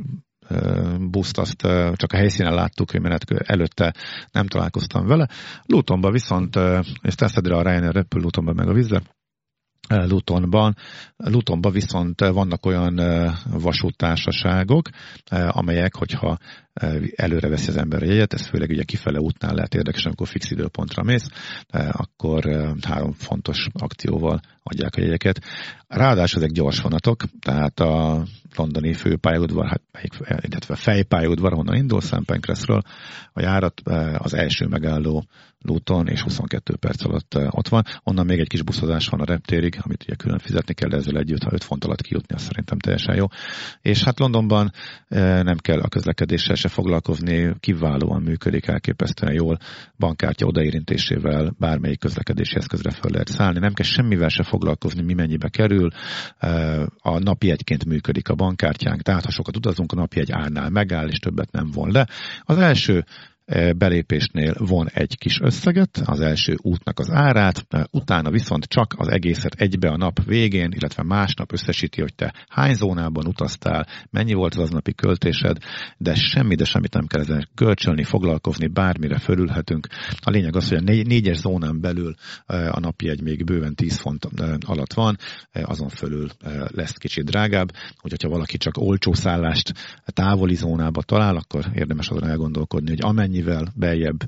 buszt 0.99 1.39
azt 1.39 1.61
csak 1.93 2.13
a 2.13 2.17
helyszínen 2.17 2.55
láttuk, 2.55 2.91
hogy 2.91 3.01
menet 3.01 3.31
előtte 3.31 3.95
nem 4.33 4.47
találkoztam 4.47 5.07
vele. 5.07 5.29
Lutonba 5.67 6.11
viszont, 6.11 6.59
és 7.03 7.15
Teszedre 7.15 7.57
a 7.57 7.63
Ryanair 7.63 7.95
repül 7.95 8.23
Lutonba 8.23 8.53
meg 8.53 8.69
a 8.69 8.73
vízre, 8.73 9.03
Lutonban. 9.89 10.77
Lutonban 11.17 11.73
viszont 11.73 12.21
vannak 12.21 12.67
olyan 12.67 13.01
vasútársaságok, 13.51 14.89
amelyek, 15.31 15.95
hogyha 15.95 16.39
előre 17.17 17.49
veszi 17.49 17.69
az 17.69 17.77
ember 17.77 18.03
a 18.03 18.07
jegyet, 18.07 18.33
ez 18.33 18.47
főleg 18.47 18.71
ugye 18.71 18.83
kifele 18.83 19.19
útnál 19.19 19.55
lehet 19.55 19.75
érdekes, 19.75 20.05
amikor 20.05 20.29
fix 20.29 20.51
időpontra 20.51 21.03
mész, 21.03 21.27
akkor 21.91 22.75
három 22.83 23.13
fontos 23.13 23.67
akcióval 23.73 24.41
adják 24.63 24.97
a 24.97 25.01
jegyeket. 25.01 25.41
Ráadásul 25.89 26.43
ezek 26.43 26.55
gyors 26.55 26.81
vonatok, 26.81 27.23
tehát 27.41 27.81
a 27.81 28.25
londoni 28.57 28.93
főpályaudvar, 28.93 29.67
hát, 29.67 29.83
illetve 30.41 30.75
fejpályaudvar, 30.75 31.53
honnan 31.53 31.77
indul, 31.77 32.01
St. 32.01 32.25
Pancrasről, 32.25 32.83
a 33.33 33.41
járat 33.41 33.81
az 34.19 34.35
első 34.35 34.67
megálló 34.67 35.25
Luton, 35.59 36.09
és 36.09 36.21
22 36.21 36.77
perc 36.77 37.05
alatt 37.05 37.39
ott 37.51 37.69
van. 37.69 37.83
Onnan 38.03 38.27
még 38.27 38.39
egy 38.39 38.49
kis 38.49 38.63
buszozás 38.63 39.09
van 39.09 39.21
a 39.21 39.25
reptérig, 39.25 39.79
amit 39.81 40.03
ugye 40.03 40.15
külön 40.15 40.39
fizetni 40.39 40.75
kell, 40.75 40.89
de 40.89 40.97
ezzel 40.97 41.19
együtt, 41.19 41.43
ha 41.43 41.53
5 41.53 41.65
font 41.65 41.85
alatt 41.85 42.01
kijutni, 42.01 42.35
az 42.35 42.43
szerintem 42.43 42.79
teljesen 42.79 43.17
jó. 43.17 43.27
És 43.81 44.03
hát 44.03 44.19
Londonban 44.19 44.73
nem 45.43 45.57
kell 45.57 45.81
a 45.81 45.89
közlekedéssel 45.89 46.57
se 46.67 46.73
foglalkozni, 46.73 47.55
kiválóan 47.61 48.23
működik, 48.23 48.67
elképesztően 48.67 49.33
jól, 49.33 49.59
bankkártya 49.99 50.47
odaérintésével 50.47 51.55
bármelyik 51.59 51.99
közlekedési 51.99 52.57
eszközre 52.57 52.91
fel 52.91 53.11
lehet 53.11 53.29
szállni, 53.29 53.59
nem 53.59 53.73
kell 53.73 53.87
semmivel 53.87 54.29
se 54.29 54.43
foglalkozni, 54.43 55.03
mi 55.03 55.15
mennyibe 55.15 55.49
kerül, 55.49 55.89
a 56.99 57.19
napi 57.19 57.51
egyként 57.51 57.85
működik 57.85 58.29
a 58.29 58.35
bankkártyánk, 58.35 59.03
tehát 59.03 59.25
ha 59.25 59.31
sokat 59.31 59.57
utazunk, 59.57 59.93
a 59.93 59.97
napi 59.97 60.21
egy 60.21 60.33
árnál 60.33 60.71
megáll, 60.71 61.09
és 61.09 61.19
többet 61.19 61.53
nem 61.53 61.71
von 61.71 61.91
le. 61.91 62.07
Az 62.43 62.59
első 62.59 63.05
belépésnél 63.77 64.55
von 64.59 64.89
egy 64.89 65.19
kis 65.19 65.41
összeget, 65.41 66.03
az 66.05 66.21
első 66.21 66.57
útnak 66.63 66.99
az 66.99 67.11
árát, 67.11 67.67
utána 67.91 68.31
viszont 68.31 68.65
csak 68.65 68.95
az 68.97 69.09
egészet 69.09 69.55
egybe 69.55 69.89
a 69.89 69.97
nap 69.97 70.25
végén, 70.25 70.73
illetve 70.73 71.03
másnap 71.03 71.53
összesíti, 71.53 72.01
hogy 72.01 72.15
te 72.15 72.35
hány 72.49 72.75
zónában 72.75 73.27
utaztál, 73.27 73.87
mennyi 74.11 74.33
volt 74.33 74.55
az 74.55 74.63
aznapi 74.63 74.95
költésed, 74.95 75.57
de 75.97 76.15
semmi, 76.15 76.55
de 76.55 76.65
semmit 76.65 76.95
nem 76.95 77.07
kell 77.07 77.21
ezen 77.21 77.49
kölcsölni, 77.55 78.03
foglalkozni, 78.03 78.67
bármire 78.67 79.19
fölülhetünk. 79.19 79.87
A 80.21 80.31
lényeg 80.31 80.57
az, 80.57 80.69
hogy 80.69 80.79
a 80.79 80.93
négyes 81.07 81.37
zónán 81.37 81.81
belül 81.81 82.15
a 82.47 82.81
napi 82.81 83.09
egy 83.09 83.23
még 83.23 83.45
bőven 83.45 83.75
10 83.75 84.01
font 84.01 84.29
alatt 84.67 84.93
van, 84.93 85.17
azon 85.53 85.89
fölül 85.89 86.29
lesz 86.67 86.93
kicsit 86.93 87.25
drágább, 87.25 87.71
úgyhogy 88.03 88.23
ha 88.23 88.29
valaki 88.29 88.57
csak 88.57 88.77
olcsó 88.77 89.13
szállást 89.13 89.73
távoli 90.05 90.55
zónába 90.55 91.03
talál, 91.03 91.37
akkor 91.37 91.65
érdemes 91.75 92.09
azon 92.09 92.29
elgondolkodni, 92.29 92.89
hogy 92.89 93.01
amennyi 93.03 93.36
mennyivel 93.37 93.73
beljebb 93.75 94.19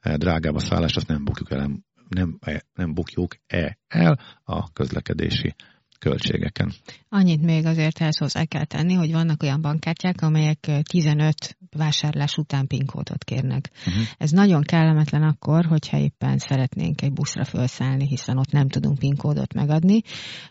eh, 0.00 0.16
drágább 0.16 0.54
a 0.54 0.58
szállás, 0.58 0.96
azt 0.96 1.08
nem 1.08 1.24
bukjuk 1.24 1.50
el, 1.50 1.70
nem, 2.08 2.38
nem 2.74 2.94
bukjuk-e 2.94 3.78
el 3.88 4.20
a 4.44 4.72
közlekedési 4.72 5.54
költségeken. 5.98 6.72
Annyit 7.08 7.42
még 7.42 7.66
azért 7.66 8.00
ehhez 8.00 8.16
hozzá 8.18 8.44
kell 8.44 8.64
tenni, 8.64 8.94
hogy 8.94 9.12
vannak 9.12 9.42
olyan 9.42 9.60
bankkártyák, 9.60 10.22
amelyek 10.22 10.70
15 10.82 11.56
vásárlás 11.76 12.36
után 12.36 12.66
PIN 12.66 12.86
kódot 12.86 13.24
kérnek. 13.24 13.70
Uh-huh. 13.86 14.02
Ez 14.18 14.30
nagyon 14.30 14.62
kellemetlen 14.62 15.22
akkor, 15.22 15.64
hogyha 15.64 15.98
éppen 15.98 16.38
szeretnénk 16.38 17.02
egy 17.02 17.12
buszra 17.12 17.44
felszállni, 17.44 18.06
hiszen 18.06 18.38
ott 18.38 18.50
nem 18.50 18.68
tudunk 18.68 18.98
PIN 18.98 19.16
kódot 19.16 19.54
megadni. 19.54 20.00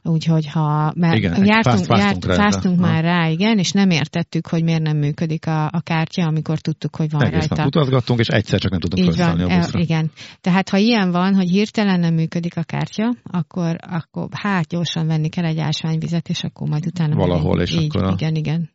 Úgyhogy 0.04 0.48
ha 0.48 0.94
mert 0.96 1.16
igen, 1.18 1.46
jártunk, 1.46 1.86
fázt, 1.86 2.02
járt, 2.02 2.26
fáztunk 2.26 2.80
már 2.80 3.04
rá, 3.04 3.28
igen, 3.30 3.58
és 3.58 3.72
nem 3.72 3.90
értettük, 3.90 4.48
hogy 4.48 4.64
miért 4.64 4.82
nem 4.82 4.98
működik 4.98 5.48
a, 5.48 5.66
a 5.66 5.82
kártya, 5.82 6.28
amikor 6.28 6.60
tudtuk, 6.60 6.96
hogy 6.96 7.12
van 7.12 7.22
Egész 7.22 7.40
rajta. 7.40 7.56
Nap 7.56 7.66
utazgattunk, 7.66 8.20
és 8.20 8.28
egyszer 8.28 8.60
csak 8.60 8.72
nem 8.72 8.80
tudunk 8.80 9.04
felszállni 9.04 9.44
a 9.44 9.58
buszra. 9.58 9.80
Igen. 9.80 10.12
Tehát 10.42 10.70
ha 10.70 10.78
ilyen 10.78 11.12
van, 11.12 11.36
hogy 11.36 11.50
hirtelen 11.50 12.00
nem 12.00 12.14
működik 12.14 12.58
a 12.58 12.64
kártya, 12.64 13.16
akkor, 13.24 13.76
akkor 13.82 14.28
hát 14.32 14.68
gyorsan 14.68 15.08
venni 15.08 15.30
kell 15.36 15.46
egy 15.46 15.60
ásványvizet, 15.60 16.30
és 16.30 16.44
akkor 16.44 16.68
majd 16.68 16.86
utána... 16.86 17.16
Valahol, 17.16 17.62
és 17.62 17.72
így, 17.72 17.86
akkor 17.86 18.04
a... 18.04 18.12
Igen, 18.12 18.36
igen 18.36 18.70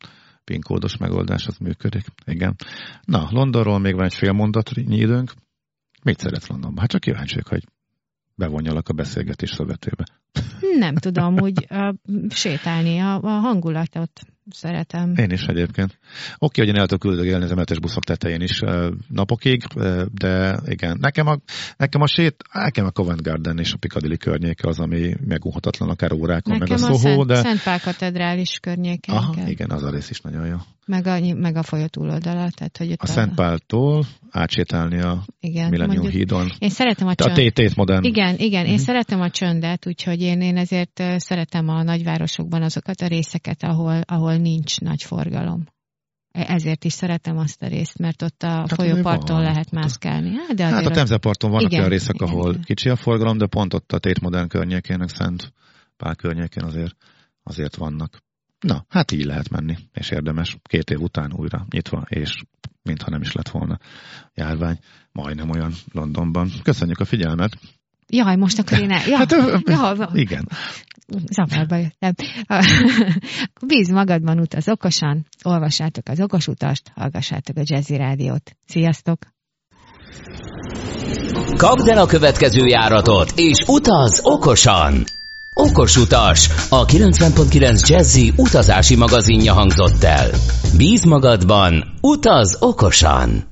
PIN 0.51 0.61
kódos 0.61 0.97
megoldás 0.97 1.47
az 1.47 1.57
működik. 1.57 2.05
Igen. 2.25 2.57
Na, 3.05 3.29
Londonról 3.31 3.79
még 3.79 3.95
van 3.95 4.05
egy 4.05 4.15
fél 4.15 4.33
mondatnyi 4.33 4.97
időnk. 4.97 5.33
Mit 6.03 6.19
szeret 6.19 6.47
Londonban? 6.47 6.81
Hát 6.81 6.91
csak 6.91 7.01
kíváncsiak, 7.01 7.49
hogy 7.49 7.65
bevonjalak 8.35 8.89
a 8.89 8.93
beszélgetés 8.93 9.51
szövetébe. 9.51 10.05
Nem 10.79 10.95
tudom, 10.95 11.41
úgy 11.41 11.67
uh, 11.71 11.95
sétálni 12.29 12.99
a, 12.99 13.21
a 13.23 13.29
hangulatot 13.29 14.21
szeretem. 14.51 15.15
Én 15.17 15.31
is 15.31 15.43
egyébként. 15.43 15.99
Oké, 16.39 16.61
hogy 16.61 16.71
én 16.71 16.77
el 16.77 16.87
tudok 16.87 17.01
küldögélni 17.01 17.45
az 17.45 17.51
emetes 17.51 17.79
buszok 17.79 18.05
tetején 18.05 18.41
is 18.41 18.61
napokig, 19.09 19.63
de 20.13 20.61
igen, 20.65 20.97
nekem 21.01 21.27
a, 21.27 21.37
nekem 21.77 22.01
a 22.01 22.07
sét, 22.07 22.45
nekem 22.53 22.87
a 22.87 22.91
Covent 22.91 23.23
Garden 23.23 23.59
és 23.59 23.73
a 23.73 23.77
Piccadilly 23.77 24.17
környéke 24.17 24.69
az, 24.69 24.79
ami 24.79 25.15
megunhatatlan 25.27 25.89
akár 25.89 26.13
órákon, 26.13 26.59
nekem 26.59 26.81
meg 26.81 26.91
a 26.91 26.99
Soho, 26.99 27.25
de... 27.25 27.35
Szent 27.35 27.63
Pál 27.63 27.81
katedrális 27.81 28.59
környéke. 28.59 29.13
Aha, 29.13 29.33
igen. 29.33 29.49
igen, 29.49 29.71
az 29.71 29.83
a 29.83 29.91
rész 29.91 30.11
is 30.11 30.21
nagyon 30.21 30.47
jó. 30.47 30.57
Meg 30.87 31.07
a, 31.07 31.35
meg 31.35 31.57
a 31.57 31.63
folyó 31.63 31.87
túloldala, 31.87 32.51
tehát 32.51 32.77
hogy 32.77 32.91
a, 32.91 32.95
a 32.99 33.07
Szent 33.07 33.35
Páltól 33.35 34.05
átsétálni 34.31 35.01
a 35.01 35.25
igen, 35.41 35.69
Millennium 35.69 36.09
hídon. 36.09 36.51
Én 36.59 36.71
szeretem 36.71 37.07
a 37.07 37.15
csönd. 37.15 37.39
A 37.39 37.53
tét 37.53 37.77
modern. 37.77 38.05
Igen, 38.05 38.37
igen, 38.39 38.65
én 38.65 38.71
uh-huh. 38.71 38.87
szeretem 38.87 39.21
a 39.21 39.31
csöndet, 39.31 39.87
úgyhogy 39.87 40.21
én, 40.21 40.41
én 40.41 40.57
ezért 40.57 41.03
szeretem 41.17 41.69
a 41.69 41.83
nagyvárosokban 41.83 42.63
azokat 42.63 43.01
a 43.01 43.07
részeket, 43.07 43.63
ahol, 43.63 44.01
ahol 44.07 44.37
nincs 44.37 44.81
nagy 44.81 45.03
forgalom. 45.03 45.65
E, 46.33 46.45
ezért 46.49 46.85
is 46.85 46.93
szeretem 46.93 47.39
azt 47.39 47.63
a 47.63 47.67
részt, 47.67 47.99
mert 47.99 48.23
ott 48.23 48.43
a 48.43 48.49
hát 48.49 48.73
folyóparton 48.75 49.41
lehet 49.41 49.71
mászkálni. 49.71 50.31
Hát, 50.37 50.57
de 50.57 50.65
hát 50.65 50.87
a 50.87 50.91
Temzeparton 50.91 51.51
vannak 51.51 51.71
igen, 51.71 51.79
olyan 51.79 51.91
részek, 51.91 52.21
ahol 52.21 52.51
igen. 52.51 52.63
kicsi 52.63 52.89
a 52.89 52.97
forgalom, 52.97 53.39
de 53.39 53.47
pont 53.47 53.75
ott 53.75 53.93
a 53.93 53.99
Tét 53.99 54.21
Modern 54.21 54.49
környékén, 54.49 55.07
Szent 55.07 55.53
Pál 55.97 56.15
környékén 56.15 56.65
azért, 56.65 56.97
azért 57.43 57.77
vannak. 57.77 58.23
Na, 58.61 58.85
hát 58.89 59.13
így 59.13 59.25
lehet 59.25 59.49
menni, 59.49 59.77
és 59.93 60.11
érdemes 60.11 60.57
két 60.63 60.91
év 60.91 61.01
után 61.01 61.33
újra 61.37 61.67
nyitva, 61.71 62.05
és 62.09 62.43
mintha 62.83 63.11
nem 63.11 63.21
is 63.21 63.33
lett 63.33 63.49
volna 63.49 63.79
járvány, 64.35 64.79
majdnem 65.13 65.51
olyan 65.51 65.73
Londonban. 65.93 66.51
Köszönjük 66.63 67.01
a 67.01 67.05
figyelmet! 67.05 67.59
Jaj, 68.09 68.37
most 68.37 68.59
akkor 68.59 68.79
én 68.79 68.91
el... 68.91 69.09
Ja, 69.09 69.17
hát, 69.17 69.31
ja, 69.65 70.11
igen. 70.13 70.49
Zavarba 71.31 71.77
jöttem. 71.77 72.15
Bíz 73.67 73.91
magadban 73.91 74.39
utaz 74.39 74.69
okosan, 74.69 75.27
olvassátok 75.43 76.09
az 76.09 76.21
okos 76.21 76.47
utast, 76.47 76.91
hallgassátok 76.95 77.57
a 77.57 77.63
Jazzy 77.65 77.97
Rádiót. 77.97 78.57
Sziasztok! 78.67 79.19
Kapd 81.57 81.89
el 81.89 81.99
a 81.99 82.07
következő 82.07 82.67
járatot, 82.67 83.33
és 83.37 83.59
utaz 83.67 84.21
okosan! 84.23 85.05
Okos 85.55 85.97
utas, 85.97 86.51
a 86.69 86.85
90.9 86.85 87.89
Jazzy 87.89 88.33
utazási 88.37 88.97
magazinja 88.97 89.53
hangzott 89.53 90.03
el. 90.03 90.31
Bíz 90.77 91.05
magadban, 91.05 91.85
utaz 92.01 92.57
okosan! 92.61 93.50